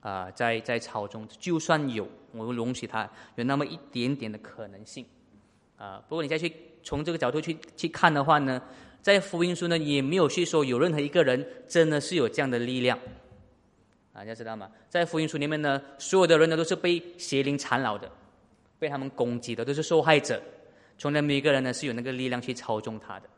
[0.00, 5.06] 啊，在在朝中，就算有，我们容许他有那么一点点的可能性，
[5.78, 8.60] 啊，不过你再去从这个角度去去看的话呢，
[9.00, 12.98] 在福音书呢也没有去说有任何一个人真的是有这样的力量，
[14.12, 14.70] 啊，大家知道吗？
[14.88, 18.10] 在福音书里面呢，所有的人呢都是被邪灵缠绕的，
[18.78, 20.42] 被他们攻击的，都是受害者，
[20.98, 23.28] 从来没有一个人呢是有那个力量去操纵他的，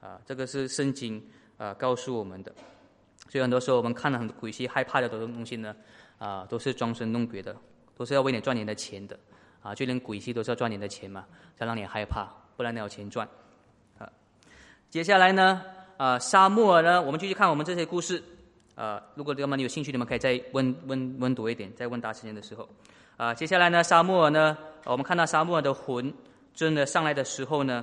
[0.00, 1.20] 啊，这个是圣经
[1.56, 2.54] 啊告诉我们的。
[3.28, 5.74] 所以很多时候我们看了很多鬼戏，害怕的东东西呢，
[6.18, 7.56] 啊，都是装神弄鬼的，
[7.96, 9.18] 都是要为你赚你的钱的，
[9.64, 11.24] 啊，就连鬼戏都是要赚你的钱嘛，
[11.58, 13.26] 才让你害怕，不然你有钱赚，
[13.98, 14.06] 啊。
[14.90, 15.62] 接下来呢，
[15.96, 18.22] 啊，沙漠呢，我们继续看我们这些故事，
[18.74, 22.68] 啊，如果你们有兴趣，你们可以再问问问多一点，在问答时间的时候，
[23.16, 26.12] 啊，接下来呢，沙漠呢，我们看到沙漠的魂
[26.52, 27.82] 真的上来的时候呢，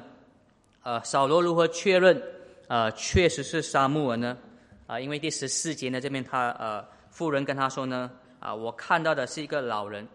[0.84, 2.22] 呃，扫罗如何确认，
[2.68, 4.38] 呃，确实是沙漠呢？
[4.86, 10.08] 啊，因为第十四节呢，这边他呃，妇人跟他说呢，啊，我看到的是一个老人，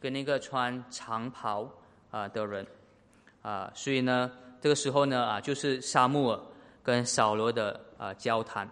[0.00, 1.68] 跟那个穿长袍
[2.10, 2.66] 啊的人，
[3.42, 4.30] 啊，所以呢，
[4.60, 6.40] 这个时候呢，啊，就是沙漠尔
[6.82, 8.68] 跟扫罗的啊交谈，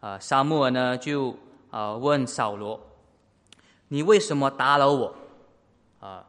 [0.00, 1.36] 啊，沙漠尔呢就
[1.70, 2.80] 啊问扫罗，
[3.88, 5.14] 你为什么打扰我？
[6.00, 6.26] 啊，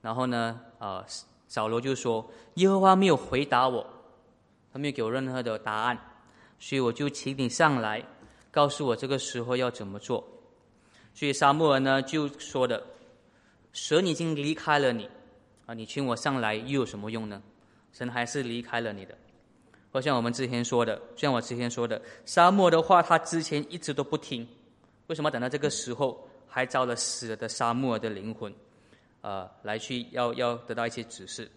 [0.00, 1.04] 然后呢，啊，
[1.48, 3.84] 扫罗就说，耶和华没有回答我，
[4.72, 5.98] 他没有给我任何的答案。
[6.62, 8.04] 所以我就请你上来，
[8.50, 10.22] 告诉我这个时候要怎么做。
[11.14, 12.84] 所以沙漠尔呢就说的
[13.72, 15.08] ：“神已经离开了你，
[15.66, 17.42] 啊，你请我上来又有什么用呢？
[17.92, 19.16] 神还是离开了你的。”
[19.92, 24.46] 好像我们之前说的，像我之前说的，沙漠的话他之前一直都不听，
[25.08, 28.54] 为什么等到这个时候还招了死了的沙漠的灵魂，
[29.20, 31.50] 啊，来去要要得到一些指示？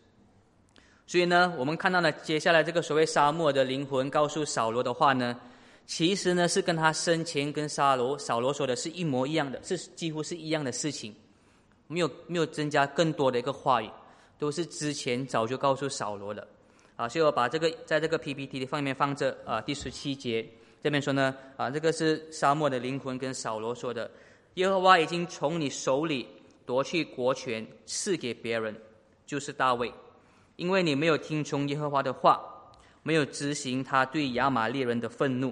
[1.06, 5.40] 所以呢，我们看到呢，接下来这个所谓沙漠的灵魂告诉扫罗的话呢，
[5.86, 11.14] 其实呢是跟他生前跟沙罗扫罗说的是一模一样的，是几乎是一样的事情，
[11.94, 13.90] 没有没有增加更多的一个话语，
[14.40, 16.48] 都是之前早就告诉扫罗的。
[16.96, 20.48] 啊，所以我把这个在这个 PPT 的方面放着啊，第十七节
[20.82, 24.10] 这边说呢，啊，这个是沙漠的灵魂跟扫罗说的，
[24.56, 26.28] 耶和华已经从你手里
[26.66, 28.76] 夺去国权，赐给别人，
[29.26, 29.92] 就是大卫。
[30.56, 32.40] 因为你没有听从耶和华的话，
[33.02, 35.52] 没有执行他对亚玛利人的愤怒，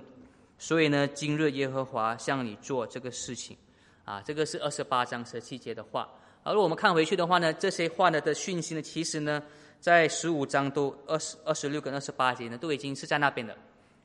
[0.59, 3.57] 所以呢，今日耶和华向你做这个事情，
[4.05, 6.07] 啊，这个是二十八章十七节的话。
[6.43, 9.41] 而我们看回去的话呢，这些话呢的讯息呢，其实呢，
[9.79, 13.55] 在十五章都二十二十六跟二十八节呢，都已经是在那边的。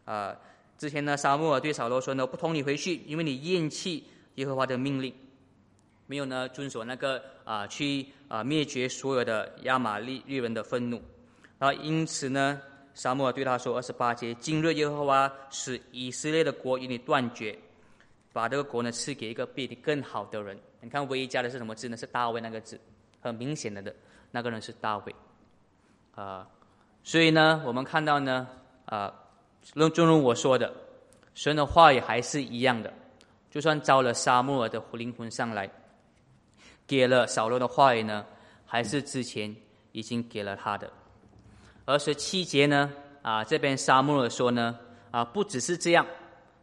[0.04, 0.36] 啊，
[0.78, 5.12] 之前呢，沙漠尔对扫罗说呢，不同你回去，因为你厌弃耶和华的命令。
[6.08, 11.02] 没有呢，遵守那个啊，去啊灭绝所有的亚玛利利人的愤怒，
[11.58, 12.60] 然后因此呢，
[12.94, 17.58] 沙漠对他说二十八节：今日耶和华使以色列的国与你断绝，
[18.36, 20.58] 把这个国呢赐给一个比你更好的人。
[20.82, 21.96] 你看唯一加的是什么字呢？
[21.96, 22.78] 是大卫那个字，
[23.18, 23.94] 很明显的的，
[24.30, 25.14] 那个人是大卫。
[26.14, 26.46] 啊，
[27.02, 28.46] 所以呢，我们看到呢，
[28.84, 29.10] 啊，
[29.72, 30.70] 正正如我说的，
[31.32, 32.92] 神的话语还是一样的，
[33.50, 35.66] 就算招了沙漠的灵魂上来。
[36.86, 38.22] 给了扫罗的话语呢，
[38.66, 39.56] 还是之前
[39.92, 40.92] 已经给了他的？
[41.86, 44.78] 而十七节呢，啊，这边沙漠尔说呢，
[45.10, 46.06] 啊，不只是这样。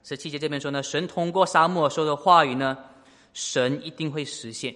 [0.03, 2.77] 十七节这边说呢，神通过沙漠说的话语呢，
[3.33, 4.75] 神一定会实现。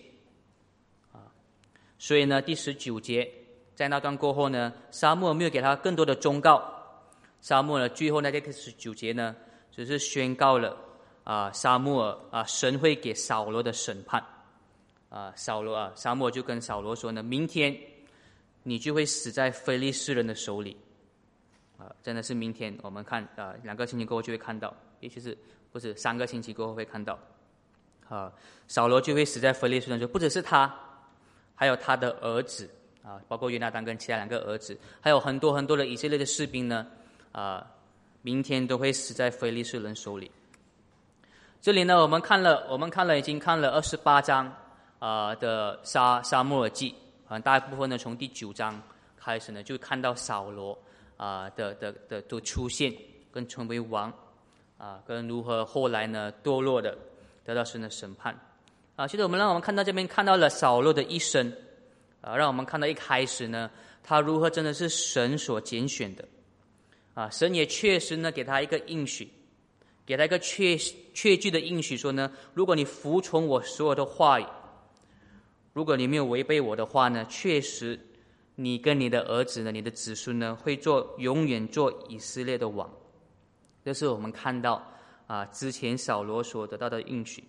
[1.11, 1.19] 啊，
[1.99, 3.29] 所以呢，第十九节
[3.75, 6.63] 在那段过后呢，沙漠没有给他更多的忠告。
[7.41, 9.35] 沙漠尔最后那个十九节呢，
[9.71, 10.75] 只是宣告了
[11.23, 14.25] 啊，沙漠啊，神会给扫罗的审判。
[15.09, 17.77] 啊，扫罗啊，沙漠就跟扫罗说呢：“明天
[18.63, 20.75] 你就会死在非利士人的手里。”
[21.77, 25.37] 啊，真的是明天，我们看啊，两个星期过后就会看到，也许是
[25.71, 27.17] 不是三个星期过后会看到。
[28.09, 28.31] 啊，
[28.67, 30.73] 扫罗就会死在非利士人手，不只是他，
[31.55, 32.69] 还有他的儿子
[33.03, 36.87] 啊，包括约拿丹跟其他两个儿子，还有很多很多的以色列的士兵呢，
[37.31, 37.65] 啊，
[38.21, 40.31] 明天都会死在非利士人手里。
[41.61, 44.53] 这里呢，我们看了，我们看了，已经看了二十八章。
[44.99, 46.95] 啊的沙沙漠耳记，
[47.27, 48.81] 很大部分呢从第九章
[49.15, 50.75] 开始呢，就看到扫罗
[51.17, 52.93] 啊的的的的出现，
[53.31, 54.13] 跟成为王
[54.77, 56.97] 啊，跟如何后来呢堕落的
[57.43, 58.39] 得到神的审判
[58.95, 59.05] 啊。
[59.05, 61.51] 现在我们让我们看到这边看到了扫罗的一生
[62.21, 63.69] 啊，让我们看到一开始呢，
[64.03, 66.23] 他如何真的是神所拣选的
[67.13, 69.27] 啊，神也确实呢给他一个应许，
[70.05, 70.77] 给他一个确
[71.13, 74.45] 确据的应许说呢，如果你服从我所有的话语。
[75.73, 77.99] 如果你没有违背我的话呢，确实，
[78.59, 82.89] 你跟你的儿子呢，你的子孙呢，会做永远做以色列的王。
[83.85, 84.83] 这是我们看到
[85.27, 87.43] 啊，之前扫罗所得到的应许。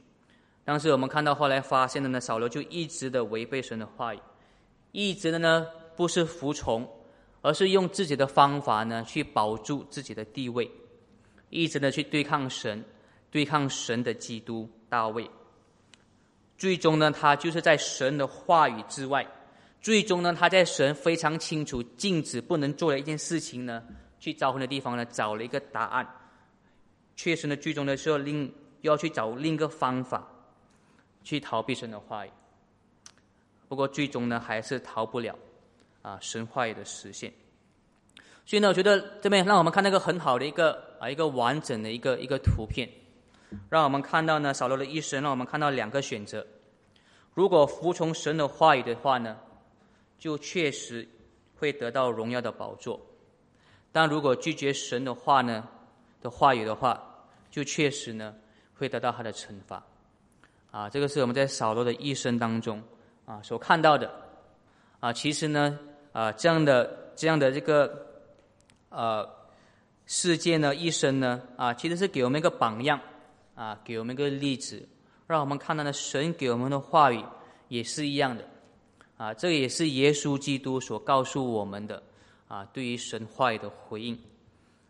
[0.67, 4.21] 但是我们看到后来发现的呢，扫罗就一直的违背神的话语，
[4.93, 5.67] 一直的呢
[5.97, 6.87] 不是服从，
[7.41, 10.71] 而是用自己的方法呢去保住自己的地位，
[11.49, 12.85] 一直的去对抗神，
[13.31, 15.29] 对抗神的基督大卫。
[16.59, 19.27] 最终呢，他就是在神的话语之外，
[19.89, 23.83] 最终呢，他在神非常清楚禁止不能做的一件事情呢，
[24.21, 26.07] 去招魂的地方呢，找了一个答案。
[27.17, 30.29] 确实呢，最终的时候另要去找另一个方法，
[31.25, 32.31] 去逃避神的话语。
[33.67, 35.35] 不过最终呢，还是逃不了
[36.03, 37.33] 啊神话语的实现。
[38.45, 42.87] 所以呢，我觉得这边让我们看那个很好的一个啊一个完整的一个一个图片。
[43.71, 46.47] 让我们看到呢，扫罗的一生，让我们看到两个选择。
[47.33, 49.35] 如果服从神的话语的话呢，
[50.19, 51.07] 就确实
[51.57, 52.99] 会得到荣耀的宝座；
[53.93, 55.67] 但如果拒绝神的话呢
[56.21, 57.03] 的话语的话，
[57.51, 58.35] 就确实呢
[58.77, 59.83] 会得到他的惩罚。
[60.71, 62.83] 啊，这个是我们在扫罗的一生当中
[63.25, 64.13] 啊所看到的。
[65.01, 65.79] 啊，其实呢，
[66.13, 68.07] 啊这样的这样的这个
[68.89, 69.29] 呃
[70.07, 73.01] 事件呢，一生呢，啊其实是给我们一个榜样。
[73.55, 74.89] 啊，给我们一个例子，
[75.27, 77.25] 让我们看到呢，神给我们的话语
[77.67, 78.49] 也是一样的。
[79.19, 82.03] 啊，这也是耶稣基督所告诉我们的。
[82.49, 84.19] 啊，对于神话的回应。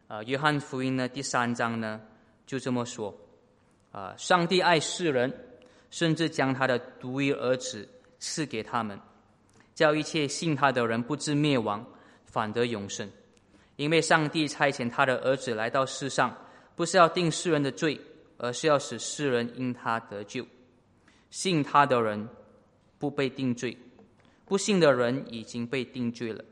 [0.06, 2.00] 啊，约翰福音呢第三章呢
[2.46, 3.12] 就这么说。
[3.90, 5.36] 啊，上帝爱世人，
[5.90, 7.88] 甚至将他的独一儿子
[8.20, 8.96] 赐给他们，
[9.74, 11.84] 叫一切信他的人不至灭亡，
[12.26, 13.10] 反得永生。
[13.74, 16.32] 因为上帝差遣他的儿子来到世上，
[16.76, 18.00] 不是要定世人的罪。
[18.40, 20.46] 而是要使世人因他得救，
[21.28, 22.28] 信他的人
[22.96, 23.76] 不被定罪，
[24.48, 26.42] 不信的人已经被定罪了，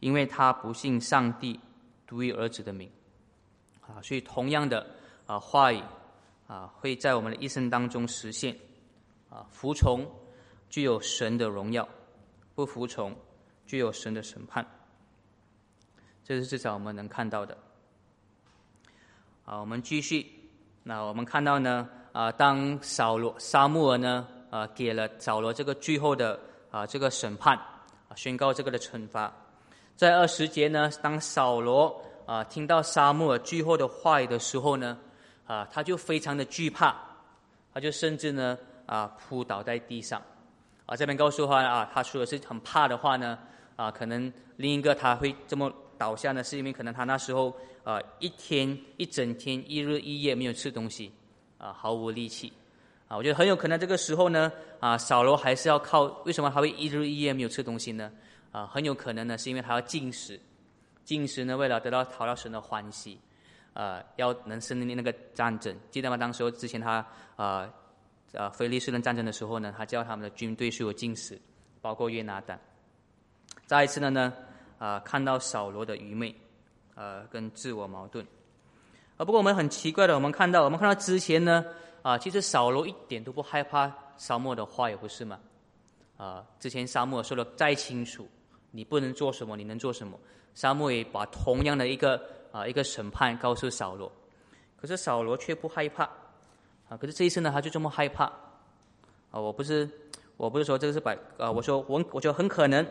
[0.00, 1.58] 因为他不信上帝
[2.06, 2.90] 独一儿子的名。
[3.80, 4.86] 啊，所以同样的
[5.26, 5.82] 啊话语
[6.46, 8.54] 啊会在我们的一生当中实现。
[9.30, 10.06] 啊，服从
[10.68, 11.88] 具有神的荣耀，
[12.54, 13.16] 不服从
[13.66, 14.64] 具有神的审判。
[16.22, 17.56] 这是至少我们能看到的。
[19.44, 20.26] 好，我们继续。
[20.82, 26.38] 那我们看到呢，啊，当扫罗、沙穆尔呢，啊，给了扫罗这个最后的
[26.72, 27.56] 啊这个审判，
[28.08, 29.32] 啊，宣告这个的惩罚，
[29.94, 34.98] 在二十节呢，当扫罗啊听到沙漠尔最后的话语的时候呢，
[35.46, 36.96] 啊，他就非常的惧怕，
[37.72, 40.20] 他就甚至呢啊扑倒在地上，
[40.86, 43.38] 啊，这边告诉他啊，他说的是很怕的话呢，
[43.76, 47.54] 啊，可能另一个他会这么倒下呢，是因为可能他那时候。
[47.84, 51.12] 啊，一天一整天一日一夜没有吃东西，
[51.58, 52.52] 啊，毫无力气，
[53.16, 58.10] 我觉得很有可能这个时候呢，啊，扫罗还是要靠，为什么他会一日一夜没有吃东西呢？
[58.50, 60.38] 啊，很有可能呢，是因为他要进食，
[61.04, 63.18] 进食呢，为了得到讨到神的欢喜，
[63.74, 66.16] 啊，要能胜利那个战争，记得吗？
[66.16, 67.68] 当时候之前他啊，
[68.34, 71.40] 啊，非利士人战争的时候呢，他叫他们的军队是有进食，
[71.80, 72.58] 包括约拿丹。
[73.66, 74.32] 再一次的呢，
[74.78, 76.34] 啊，看到扫罗的愚昧。
[76.94, 78.22] 呃，跟自我矛盾，
[79.16, 81.64] 啊，不过我们很奇怪的，我们看到，我们看到之前呢，
[82.02, 85.38] 啊，其实扫罗一点都不害怕沙漠的话，也不是吗？
[86.16, 88.28] 啊，之前沙漠说的再清楚，
[88.70, 90.18] 你不能做什么，你能做什么？
[90.54, 94.10] 沙漠也把同样的一个啊一个审判告诉扫罗，
[94.76, 96.04] 可是扫罗却不害怕，
[96.88, 98.24] 啊，可是这一次呢，他就这么害怕，
[99.30, 99.88] 啊，我不是，
[100.36, 102.86] 我不是说这个是百，啊，我说我我觉得很可能，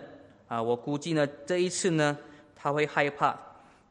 [0.47, 2.17] 啊，我估计呢，这一次呢，
[2.55, 3.37] 他会害怕。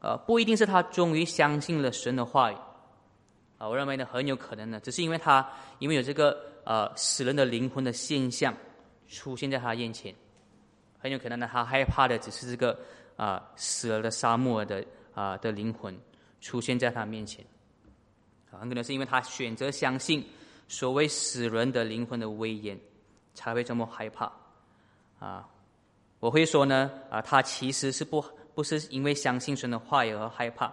[0.02, 2.56] 呃，不一定是他终于相信了神的话语，
[3.60, 5.46] 啊，我认为呢很有可能呢，只是因为他
[5.80, 8.56] 因为有这个呃死人的灵魂的现象
[9.06, 10.14] 出现在他面前，
[10.98, 12.78] 很有可能呢他害怕的只是这个
[13.16, 15.94] 啊死了的沙漠的啊的灵魂
[16.40, 17.44] 出现在他面前，
[18.50, 20.26] 啊，很可能是因为他选择相信
[20.66, 22.80] 所谓死人的灵魂的威严，
[23.34, 24.32] 才会这么害怕，
[25.18, 25.46] 啊，
[26.18, 28.24] 我会说呢啊，他其实是不。
[28.52, 30.70] 不是因为相信神的话语而害怕，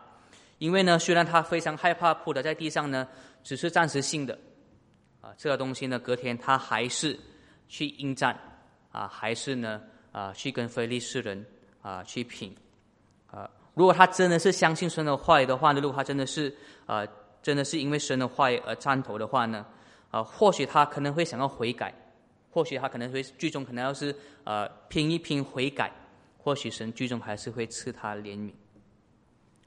[0.57, 3.07] 因为呢，虽然他非常害怕扑倒在地上呢，
[3.43, 4.37] 只是暂时性的，
[5.21, 7.19] 啊，这个东西呢，隔天他还是
[7.67, 8.37] 去应战，
[8.91, 11.45] 啊，还是呢，啊，去跟非利士人
[11.81, 12.55] 啊去拼，
[13.31, 17.05] 啊，如果他真的是相信神的话语的话呢，如果他真的是啊，
[17.41, 19.65] 真的是因为神的话语而站头的话呢，
[20.11, 21.93] 啊，或许他可能会想要悔改，
[22.51, 25.91] 或许他可能会最终可能要是呃拼一拼悔改。
[26.39, 28.53] 或许神最终还是会赐他怜悯，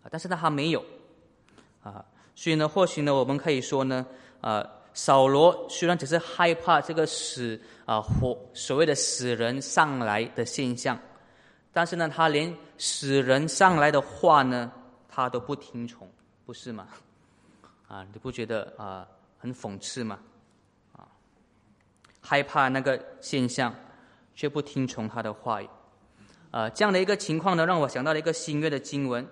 [0.03, 0.85] 啊，但是他还没有，
[1.83, 4.07] 啊，所以呢，或许呢，我们可以说呢，
[4.41, 10.99] 啊，扫罗虽然只是害怕这个死啊活所谓的死人上来的现象，
[11.73, 14.73] 但是呢，他连死人上来的话呢，
[15.09, 16.11] 他都不听从，
[16.47, 16.89] 不是吗？
[17.87, 19.07] 啊，你不觉得啊
[19.39, 20.19] 很讽刺吗？
[20.97, 21.05] 啊，
[22.21, 23.75] 害怕那个现象，
[24.35, 25.69] 却不听从他的话语。
[26.51, 29.27] 啊，这样的一个情况呢，让我想到了一个新约的经文。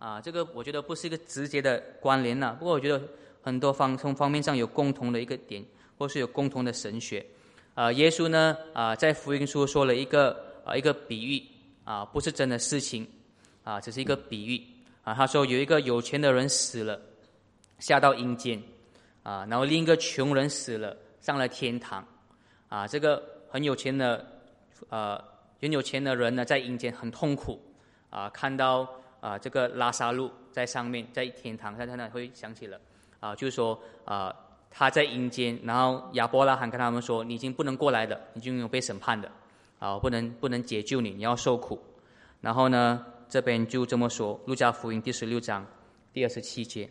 [0.00, 2.98] 啊，这个我觉得不是一个直接的关联呐，不过我觉得
[3.42, 5.62] 很多方从方面上有共同的一个点，
[5.98, 7.24] 或是有共同的神学。
[7.74, 11.42] 啊，耶稣呢，啊，在福音书说了一个啊一个比喻，
[11.84, 13.06] 啊，不是真的事情，
[13.62, 14.62] 啊，只是一个比喻。
[15.02, 16.98] 啊，他说有一个有钱的人死了，
[17.78, 18.58] 下到阴间，
[19.22, 22.02] 啊，然后另一个穷人死了，上了天堂。
[22.70, 24.26] 啊，这个很有钱的，
[24.88, 25.22] 呃，
[25.60, 27.60] 很有钱的人呢，在阴间很痛苦，
[28.08, 28.88] 啊，看到。
[29.20, 32.80] 啊，这个拉萨路在上面，在天堂，他他那会想起了，
[33.20, 34.34] 啊，就是说啊，
[34.70, 39.30] 他在阴间，然后亚伯拉罕跟他们说，你已经不能过来的，你就有被审判的，
[39.78, 41.78] 啊，不能不能解救你，你要受苦。
[42.40, 45.66] 然后呢，这边就这么说，路加福音第十六章
[46.14, 46.88] 第二十七节，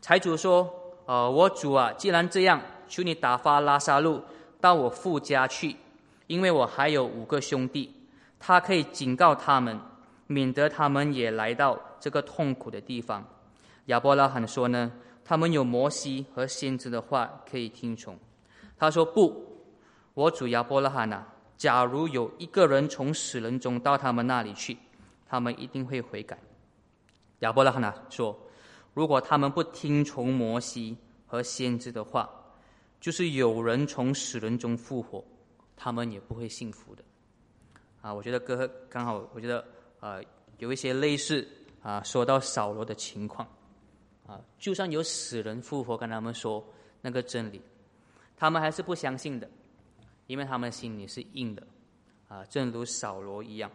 [0.00, 0.70] 财主说，
[1.06, 4.22] 呃，我主啊，既然这样，求你打发拉萨路
[4.60, 5.76] 到我父家去，
[6.26, 7.94] 因为我还有五个兄弟，
[8.38, 9.80] 他可以警告他们。
[10.32, 13.22] 免得他们也来到这个痛苦的地方。
[13.86, 14.90] 亚伯拉罕说呢，
[15.22, 18.18] 他们有摩西和先知的话可以听从。
[18.78, 19.62] 他说不，
[20.14, 24.78] 我主亚伯拉罕呐，假如有一个人从死人中到他们那里去，
[25.26, 26.38] 他们一定会悔改。
[27.40, 28.36] 亚伯拉罕呐说，
[28.94, 32.30] 如果他们不听从摩西和先知的话，
[33.00, 35.22] 就是有人从死人中复活，
[35.76, 37.04] 他们也不会幸福的。
[38.00, 39.64] 啊，我觉得哥刚好，我觉得。
[40.02, 40.18] 啊，
[40.58, 41.46] 有一些类似
[41.80, 43.46] 啊，说到扫罗的情况，
[44.26, 46.62] 啊，就算有死人复活跟他们说
[47.00, 47.62] 那个真理，
[48.36, 49.48] 他们还是不相信的，
[50.26, 51.64] 因为他们心里是硬的，
[52.26, 53.70] 啊，正如扫罗一样，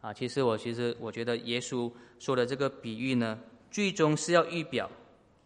[0.00, 3.36] 啊，其实我其实我觉得耶稣说的这个比喻呢，
[3.72, 4.88] 最终是要预表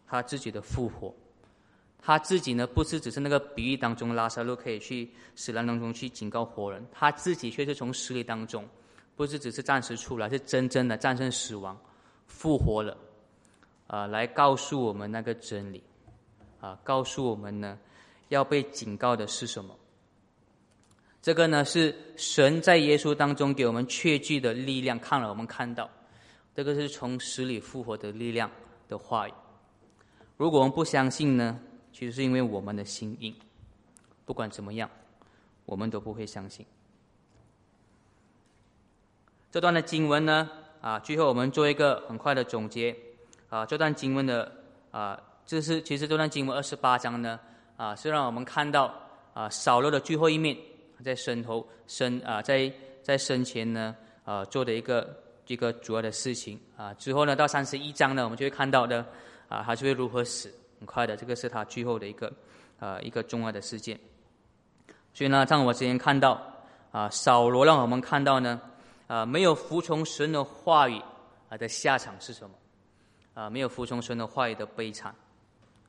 [0.06, 1.14] 他自己的复活，
[1.98, 8.68] 他自己呢不是只是那个比喻当中拉萨路可以去死人当中去警告活人，他自己却是从死里当中。
[9.16, 11.78] 不是只是暂时出来，是真正的战胜死亡，
[12.26, 12.96] 复活了，
[13.86, 15.82] 啊，来告诉我们那个真理，
[16.60, 17.78] 啊，告诉我们呢，
[18.28, 19.76] 要被警告的是什么？
[21.22, 25.88] 这个呢是神在耶稣当中给我们确据的力量，看了我们看到，
[26.54, 28.50] 这个是从死里复活的力量
[28.88, 29.32] 的话语。
[30.36, 31.58] 如果我们不相信呢，
[31.92, 33.34] 其实是因为我们的心硬，
[34.24, 34.90] 不管怎么样，
[35.64, 36.66] 我们都不会相信。
[39.54, 42.92] 这段的经文呢，啊，最后我们做一个很快的总结，
[43.48, 44.50] 啊，这段经文的
[44.90, 47.38] 啊，这是其实这段经文二十八章呢，
[47.76, 48.92] 啊，是让我们看到
[49.32, 50.56] 啊，扫罗的最后一面，
[51.04, 52.68] 在身头生啊，在
[53.00, 59.06] 在生前呢，啊，做的一个一个主要的事情啊，之后呢，到三十一章呢，我们就会看到的，
[59.48, 62.32] 啊，他是会如何死，很快的，这个是他最后的一个
[62.80, 63.96] 啊一个重要的事件。
[65.12, 66.42] 所以呢，像我之前看到
[66.90, 68.60] 啊，扫罗让我们看到呢。
[69.06, 71.00] 啊，没有服从神的话语
[71.48, 72.56] 啊的下场是什么？
[73.34, 75.14] 啊，没有服从神的话语的悲惨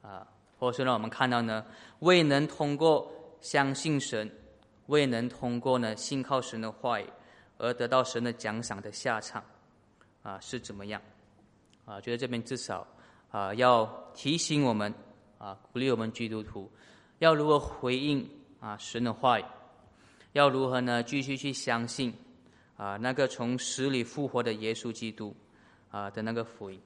[0.02, 0.28] 啊，
[0.60, 1.66] 或者说让我们看到呢，
[2.00, 4.30] 未能通过相信神，
[4.88, 7.06] 未能通过呢信靠神的话语
[7.58, 9.44] 而得到神的奖赏的下场
[10.22, 11.02] 啊是怎么样？
[11.86, 12.86] 啊，觉得这边至少
[13.32, 14.94] 啊要提醒我们
[15.38, 16.70] 啊，鼓励我们基督徒
[17.20, 19.46] 要如何回应啊神的话语，
[20.34, 22.14] 要如何呢继续去相信。
[22.78, 25.34] 啊，那个从死里复活的耶稣基督，
[25.92, 26.78] 啊的那个福音，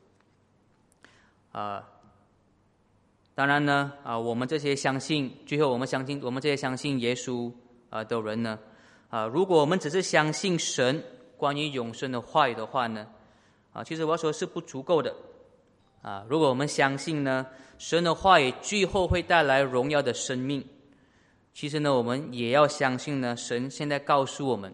[1.51, 1.83] 啊，
[3.33, 7.51] 当然呢，啊，我们这些相信，最后我们相信，我们这些相信耶稣
[7.89, 8.59] 啊的人呢，
[9.09, 11.03] 啊，如果我们只是相信神
[11.37, 13.07] 关于永生的话语的话呢，
[13.73, 15.15] 啊，其实我要说是不足够的，
[16.03, 17.47] 啊，如果我们相信呢，
[17.79, 20.63] 神的话语最后会带来荣耀的生命，
[21.51, 24.71] 其实呢，我们也要相信呢，神现在告诉我们。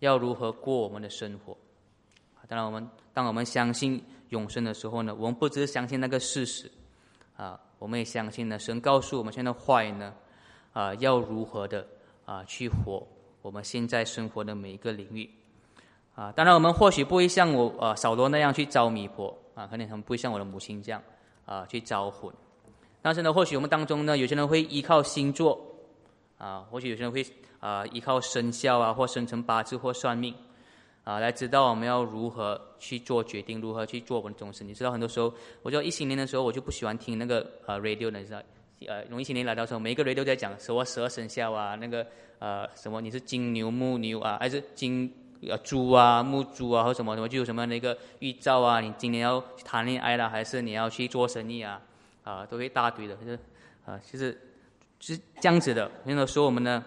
[0.00, 1.56] 要如何过我们的生活？
[2.46, 6.70] 当然，我们当我们相信永生的时候呢，我们不只是相信那个事实，
[7.36, 10.14] 啊，我们也相信呢，神告诉我们现在坏呢，
[10.72, 11.86] 啊，要如何的
[12.24, 13.06] 啊去活
[13.42, 15.28] 我们现在生活的每一个领域，
[16.14, 21.02] 啊，当然我们或许不会像我啊扫罗那样去招米婆啊，可能他们不会像我的母亲这样
[21.44, 22.32] 啊去招魂，
[23.02, 25.60] 但是呢，或许我们当中呢，有些人会依靠星座，
[26.38, 27.22] 啊，或许有些人会。
[27.60, 30.34] 啊，依靠生肖啊，或生辰八字或算命，
[31.04, 34.66] 啊，来知道我们要如何去做决定，如何去做我们的终身。
[34.66, 35.32] 你知道，很多时候，
[35.62, 38.42] 我就一新年的时候，我就不喜欢听那个呃 radio 的，你知道，
[38.86, 42.06] 呃，农历新年来到时候，每一个 radio 在讲什么十二生肖啊，那个
[42.38, 45.12] 呃什么你是金牛木牛啊，还是金
[45.48, 48.80] 呃猪啊木猪啊，或什么什么，就有什么样的一个预兆啊？
[48.80, 51.80] 你今年要谈恋爱了，还是你要去做生意啊？
[52.22, 53.38] 啊，都一大堆的，就是
[53.86, 54.38] 啊，其实
[55.00, 55.90] 是这样子的。
[56.04, 56.84] 很多时候我们呢，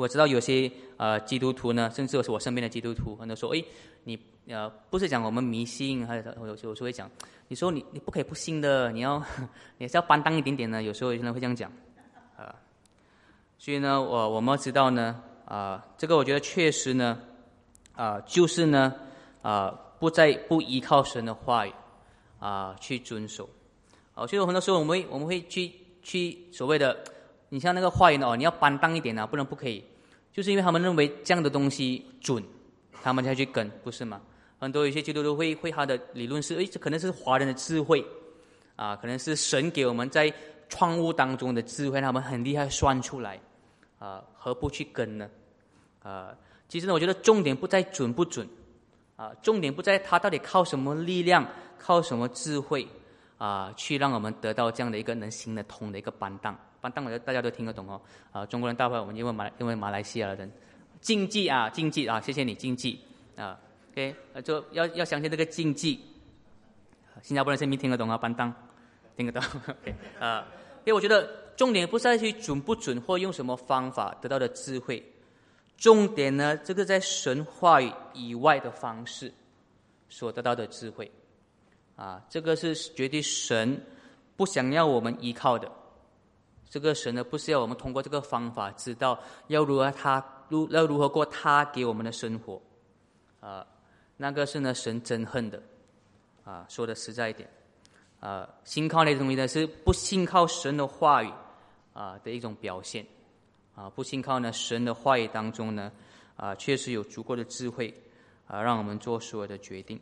[0.00, 3.62] 我知道有些呃基督徒呢，甚至是我身边的基督徒，很多说，哎，
[4.04, 7.10] 你呃不是讲我们迷信，还有有时候会讲，
[7.48, 9.22] 你说你你不可以不信的，你要
[9.76, 10.82] 你是要担当一点点呢。
[10.82, 11.70] 有时候有些人会这样讲，
[12.34, 12.54] 啊，
[13.58, 17.20] 所以呢，我我们要知道呢，啊，这个我觉得确实呢，
[17.94, 18.94] 啊，就是呢，
[19.42, 21.72] 啊，不再不依靠神的话语，
[22.38, 23.46] 啊，去遵守。
[24.14, 25.70] 哦，所以很多时候我们我们会去
[26.02, 26.96] 去所谓的，
[27.50, 29.84] 你像那个话语，哦，你要担当一点啊，不能不可以，
[30.32, 32.42] 就是因为他们认为这样的东西准，
[33.02, 34.20] 他们才去跟，不是吗？
[34.58, 38.04] 很多有些基督徒会会他的理论是，诶，这可能是华人的智慧，
[38.76, 40.32] 啊，可能是神给我们在
[40.68, 43.38] 创物当中的智慧，他们很厉害算出来，
[43.98, 45.28] 啊，何不去跟呢？
[46.02, 46.34] 啊，
[46.68, 48.48] 其实呢，我觉得重点不在准不准，
[49.16, 51.46] 啊，重点不在他到底靠什么力量，
[51.78, 52.86] 靠什么智慧。
[53.38, 58.00] 啊，去让我们得到这样的一个能行得通的一个班当，班当我觉大家都听得懂哦。
[58.32, 60.50] 啊，中国人大部分我们因为马因为马来西亚人，
[61.00, 62.98] 竞技啊，竞技啊，谢谢你竞技
[63.36, 63.58] 啊
[63.92, 66.00] ，OK，就要要相信这个竞技。
[67.22, 68.52] 新加坡人先没听得懂啊，班当
[69.16, 70.46] 听得懂， OK 啊，
[70.84, 75.04] 因为我觉得重点不是在去准不准或用什么方法得到的智慧，
[75.76, 79.32] 重点呢，这个在神话语以外的方式
[80.08, 81.10] 所得到的智慧。
[81.96, 83.78] 啊，这个是绝对神
[84.34, 85.70] 不想要我们依靠的。
[86.70, 89.18] 这个神呢，不是要我们通过这个方法知道
[89.48, 92.62] 要如何他如要如何过他给我们的生活。
[93.40, 93.66] 啊，
[94.16, 95.60] 那个是呢神憎恨的。
[96.42, 97.48] 啊，说的实在一点，
[98.18, 101.30] 啊，信靠那东西呢是不信靠神的话语
[101.92, 103.06] 啊的一种表现。
[103.76, 105.92] 啊，不信靠呢神的话语当中呢，
[106.36, 107.94] 啊，确实有足够的智慧
[108.48, 110.00] 啊，让我们做所有的决定。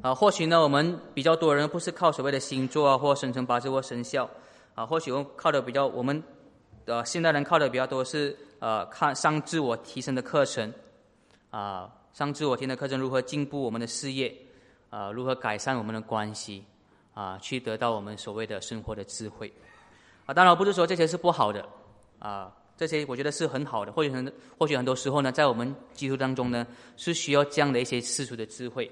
[0.00, 4.28] 啊，或许呢，我们比较多人不是靠所谓的星座啊，或生辰八字或生肖，
[4.78, 6.22] 啊，或许我靠的比较，我们
[6.86, 10.72] 的现代人靠的比较多是呃，看上自我提升的课程，
[11.50, 14.32] 啊，上自我提升的课程如何进步我们的事业，
[14.88, 16.64] 啊，如何改善我们的关系，
[17.12, 19.52] 啊，去得到我们所谓的生活的智慧，
[20.26, 21.68] 啊，当然不是说这些是不好的，
[22.20, 26.64] 啊，这些我觉得是很好的，或许很或许很多时候呢，在我们基督当中呢，
[26.96, 28.88] 是需要这样的一些世俗的智慧。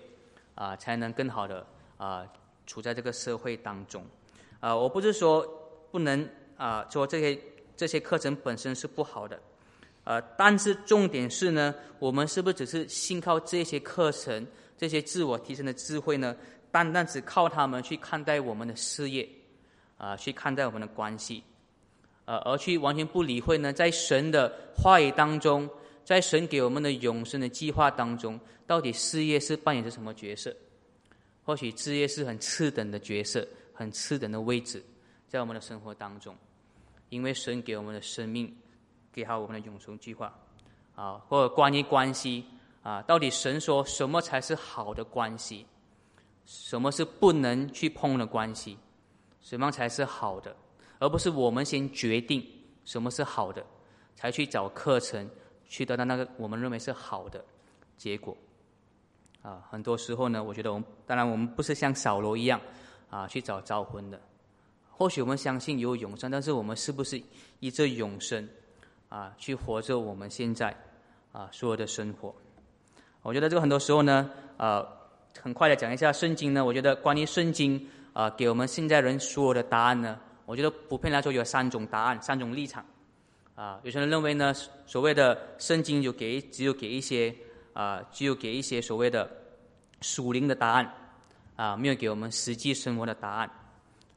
[0.56, 1.64] 啊，才能更好的
[1.96, 2.26] 啊，
[2.66, 4.02] 处在这个社会当中。
[4.58, 5.46] 啊，我不是说
[5.96, 6.28] 不能
[6.58, 7.40] 啊，说这些
[7.74, 9.40] 这些课程本身是不好的，
[10.04, 16.36] 呃，但是重点是呢，我们是不是只是信靠这些课程、这些自我提升的智慧呢？
[16.70, 19.26] 单单只靠他们去看待我们的事业，
[19.96, 21.42] 啊，去看待我们的关系，
[22.26, 25.66] 呃，而去完全不理会呢，在神的话语当中。
[26.04, 30.54] 在神给我们的永生的计划当中，到底事业是扮演着什么角色？
[31.42, 33.44] 或许事业是很次等的角色，
[33.74, 34.80] 很次等的位置，
[35.28, 36.36] 在我们的生活当中，
[37.08, 38.56] 因为神给我们的生命，
[39.12, 40.32] 给好我们的永生计划，
[40.94, 42.44] 啊，或者关于关系
[42.82, 45.66] 啊，到底神说什么才是好的关系？
[46.44, 48.78] 什么是不能去碰的关系？
[49.40, 50.56] 什么才是好的？
[50.98, 52.46] 而不是我们先决定
[52.84, 53.64] 什么是好的，
[54.14, 55.28] 才去找课程。
[55.68, 57.44] 去得到那个我们认为是好的
[57.96, 58.36] 结果，
[59.42, 62.60] 啊，很多时候呢，我觉得我们当然我们不是像扫罗一样
[63.10, 64.20] 啊去找招魂的，
[64.96, 67.20] 或许我们相信有永生，但是我们是不是
[67.60, 68.48] 以这永生
[69.10, 70.74] 啊去活着我们现在
[71.32, 72.34] 啊所有的生活？
[73.20, 74.86] 我觉得这个很多时候呢，呃，
[75.38, 82.82] 很快的讲一下圣经呢，我觉得关于圣经啊给我们现在人所有的答案呢，我觉得普遍来说有三种答案，三种立场。
[83.54, 84.52] 啊，有些人认为呢，
[84.86, 87.34] 所谓的圣经就给只有给一些
[87.72, 89.30] 啊，只有给一些所谓的
[90.02, 90.90] 属灵的答案
[91.56, 93.50] 啊，没有给我们实际生活的答案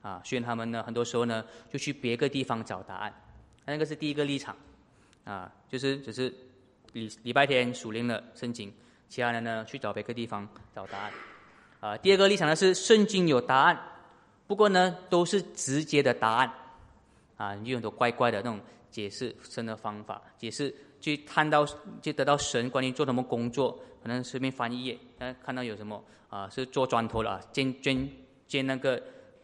[0.02, 3.14] 啊，所以他们呢，很多时候呢，就去别个地方找答案。
[3.66, 4.56] 那个是第一个立场
[5.24, 6.34] 啊，就是只是
[6.94, 8.74] 礼礼拜天属灵的圣经，
[9.08, 11.12] 其他人呢去找别个地方找答案
[11.80, 11.98] 啊。
[11.98, 13.80] 第二个立场呢是圣经有答案，
[14.48, 16.52] 不过呢都是直接的答案
[17.38, 18.60] 啊，有很多怪怪的那种。
[18.92, 21.64] 解释神的方法，解释去看到，
[22.02, 28.10] 去得到神关于做什么工作，可能随便翻一页，呃，看到有什么啊，是做砖头的，建建
[28.48, 29.00] 建那个，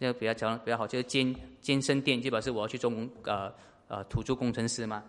[0.06, 3.52] 那比较讲比较好，就是建建圣殿，就表示我要去做工，呃
[3.88, 5.04] 呃，土著工程师嘛，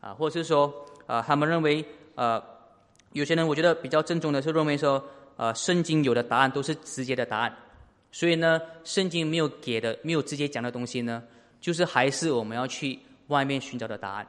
[0.00, 0.72] 啊，或者是说，
[1.06, 1.84] 啊，他们认为，
[2.14, 2.42] 呃，
[3.12, 5.04] 有些人我觉得比较正宗的是认为说，
[5.36, 7.56] 呃，圣经有的答案都是直接的答案，
[8.10, 11.22] 所以呢，圣经没有给的，没有直接讲的东西呢，
[11.60, 12.98] 就是还是我们要去。
[13.28, 14.26] 外面寻找的答案，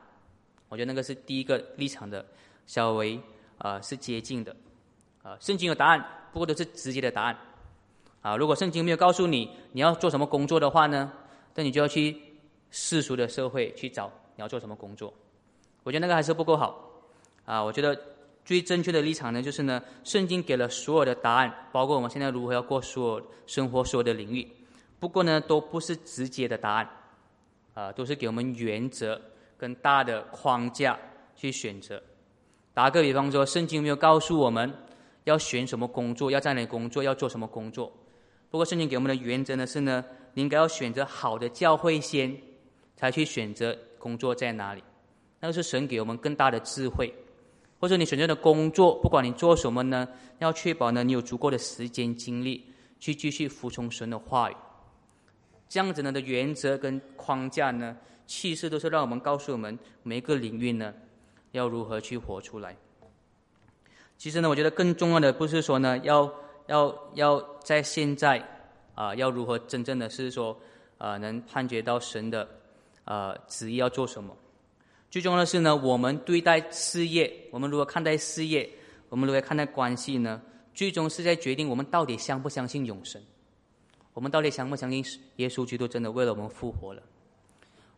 [0.70, 2.26] 我觉得那个是第一个立场的，
[2.68, 3.20] 稍微
[3.58, 4.56] 啊是接近的，
[5.24, 6.00] 啊圣经有答案，
[6.32, 7.38] 不过都是直接的答案，
[8.24, 11.12] 啊如果圣经没有告诉你你要做什么工作的话呢，
[11.54, 12.20] 那你就要去
[12.72, 15.14] 世俗的社会去找你要做什么工作。
[15.84, 16.90] 我觉得那个还是不够好
[17.46, 17.62] 啊！
[17.62, 17.96] 我觉得
[18.46, 24.50] 最正确的立场呢，就是呢，圣经给了所有的答案，包括我们现在如何要过所有生活所有的领域。
[25.00, 26.90] 不过呢，都不是直接的答案，
[27.74, 29.20] 啊，都是给我们原则
[29.58, 30.98] 跟大的框架
[31.36, 32.02] 去选择。
[32.74, 34.74] 打个比方说，圣经没有告诉我们
[35.26, 37.92] 要选什么工作，要在哪里工作，要做什么工作。
[38.54, 42.32] 不过圣经给我们的原则呢是呢，你应该要选择好的教会先，
[42.96, 44.84] 才去选择工作在哪里。
[45.40, 47.12] 那个是神给我们更大的智慧，
[47.80, 52.64] 或者你选择的工作，不管你做什么呢，要确保呢你有足够的时间精力
[53.00, 54.56] 去继续服从神的话语。
[55.68, 57.98] 这样子呢的原则跟框架呢，
[58.28, 60.94] 其实都是让我们告诉我们每一个领域呢，
[61.54, 62.78] 要如何去活出来。
[64.16, 66.32] 其实呢，我觉得更重要的不是说呢，要
[66.68, 68.42] 要要在现在
[68.96, 70.58] 啊，要如何真正的是说
[70.98, 72.48] 啊，能判决到神的
[73.06, 74.36] 啊旨意要做什么。
[75.10, 78.70] 最重要的是呢，我们对待事业，我们如何看待事业，
[79.10, 80.42] 我们如何看待关系呢？
[80.74, 83.22] 最终是在决定我们到底相不相信永生，
[84.14, 85.06] 我们到底相不相信
[85.36, 87.04] 耶稣基督真的为了我们复活了？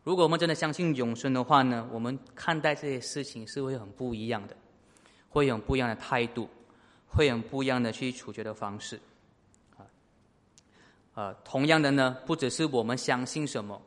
[0.04, 4.54] 如果我们真的相信永生的话呢，我们看待这些事情是会很不一样的，
[5.30, 6.46] 会有不一样的态度，
[7.06, 9.00] 会有不一样的去处决的方式。
[9.76, 9.86] 啊，
[11.14, 13.80] 呃，同样的呢，不只是我们相信什么，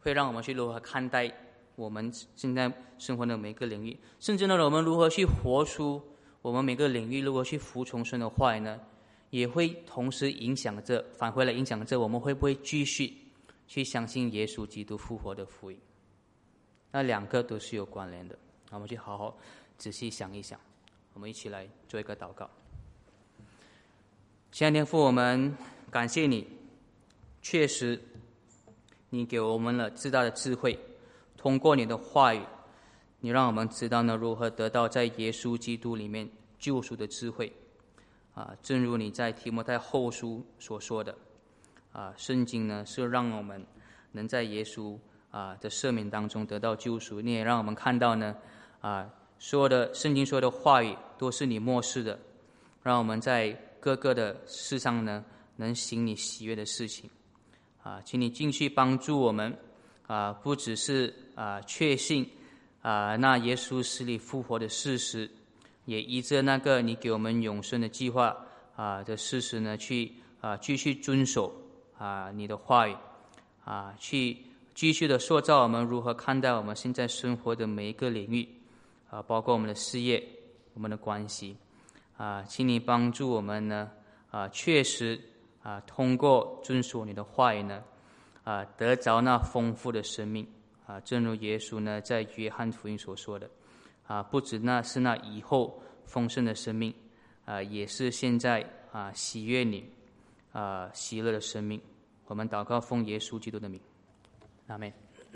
[0.00, 1.32] 会让我们去如何看待。
[1.74, 6.02] 我们现在生活的每个领域，甚至呢，我们如何去活出
[6.40, 8.80] 我们每个领域，如何去服从神的话呢？
[9.30, 13.12] 也会同时影响着，返回来影响着我们会不会继续
[13.66, 15.78] 去相信耶稣基督复活的福音？
[16.92, 18.38] 那两个都是有关联的，
[18.70, 19.36] 我们去好好
[19.76, 20.58] 仔细想一想。
[21.12, 22.48] 我们一起来做一个祷告。
[24.56, 25.54] 亲爱的天父，我们
[25.90, 26.48] 感谢你，
[27.42, 28.00] 确实
[29.10, 30.78] 你给我们了巨大的智慧。
[31.36, 32.40] 通过你的话语，
[33.20, 36.26] 你让我们知道呢如何得到在耶稣基督里面
[36.58, 37.52] 救赎的智慧。
[38.32, 41.14] 啊，正如你在提摩太后书所说的，
[41.92, 43.62] 啊，圣经呢是让我们
[44.12, 44.98] 能在耶稣
[45.30, 47.20] 啊的赦免当中得到救赎。
[47.20, 48.34] 你也让我们看到呢，
[48.80, 49.06] 啊，
[49.38, 52.18] 说的圣经说的话语都是你漠视的，
[52.82, 53.54] 让我们在
[53.86, 55.24] 各个的事上呢
[55.54, 57.08] 能行你喜悦的事情。
[57.84, 59.56] 啊，请你继续帮助我们。
[60.08, 62.28] 啊，不只是啊确信
[62.82, 65.30] 啊那耶稣死里复活的事实，
[65.84, 68.36] 也依着那个你给我们永生的计划
[68.74, 71.52] 啊的事实呢，去啊继续遵守
[71.96, 72.96] 啊你的话语
[73.64, 74.36] 啊，去
[74.74, 78.48] 继续的塑造我们如何看待我们现在生活的每一个领域
[79.10, 80.22] 啊，包括我们的事业、
[80.74, 81.56] 我们的关系
[82.16, 83.90] 啊，请你帮助我们呢
[84.30, 85.20] 啊，确实
[85.62, 87.82] 啊通过遵守你的话语呢。
[88.44, 90.46] 啊，得着那丰富的生命
[90.86, 93.50] 啊，正如耶稣呢在约翰福音所说的，
[94.06, 96.94] 啊，不止那是那以后丰盛的生命，
[97.44, 99.84] 啊，也是现在啊喜悦你
[100.52, 101.80] 啊喜乐的生命。
[102.26, 103.80] 我们祷告奉耶稣基督的名，
[104.68, 105.05] 阿门。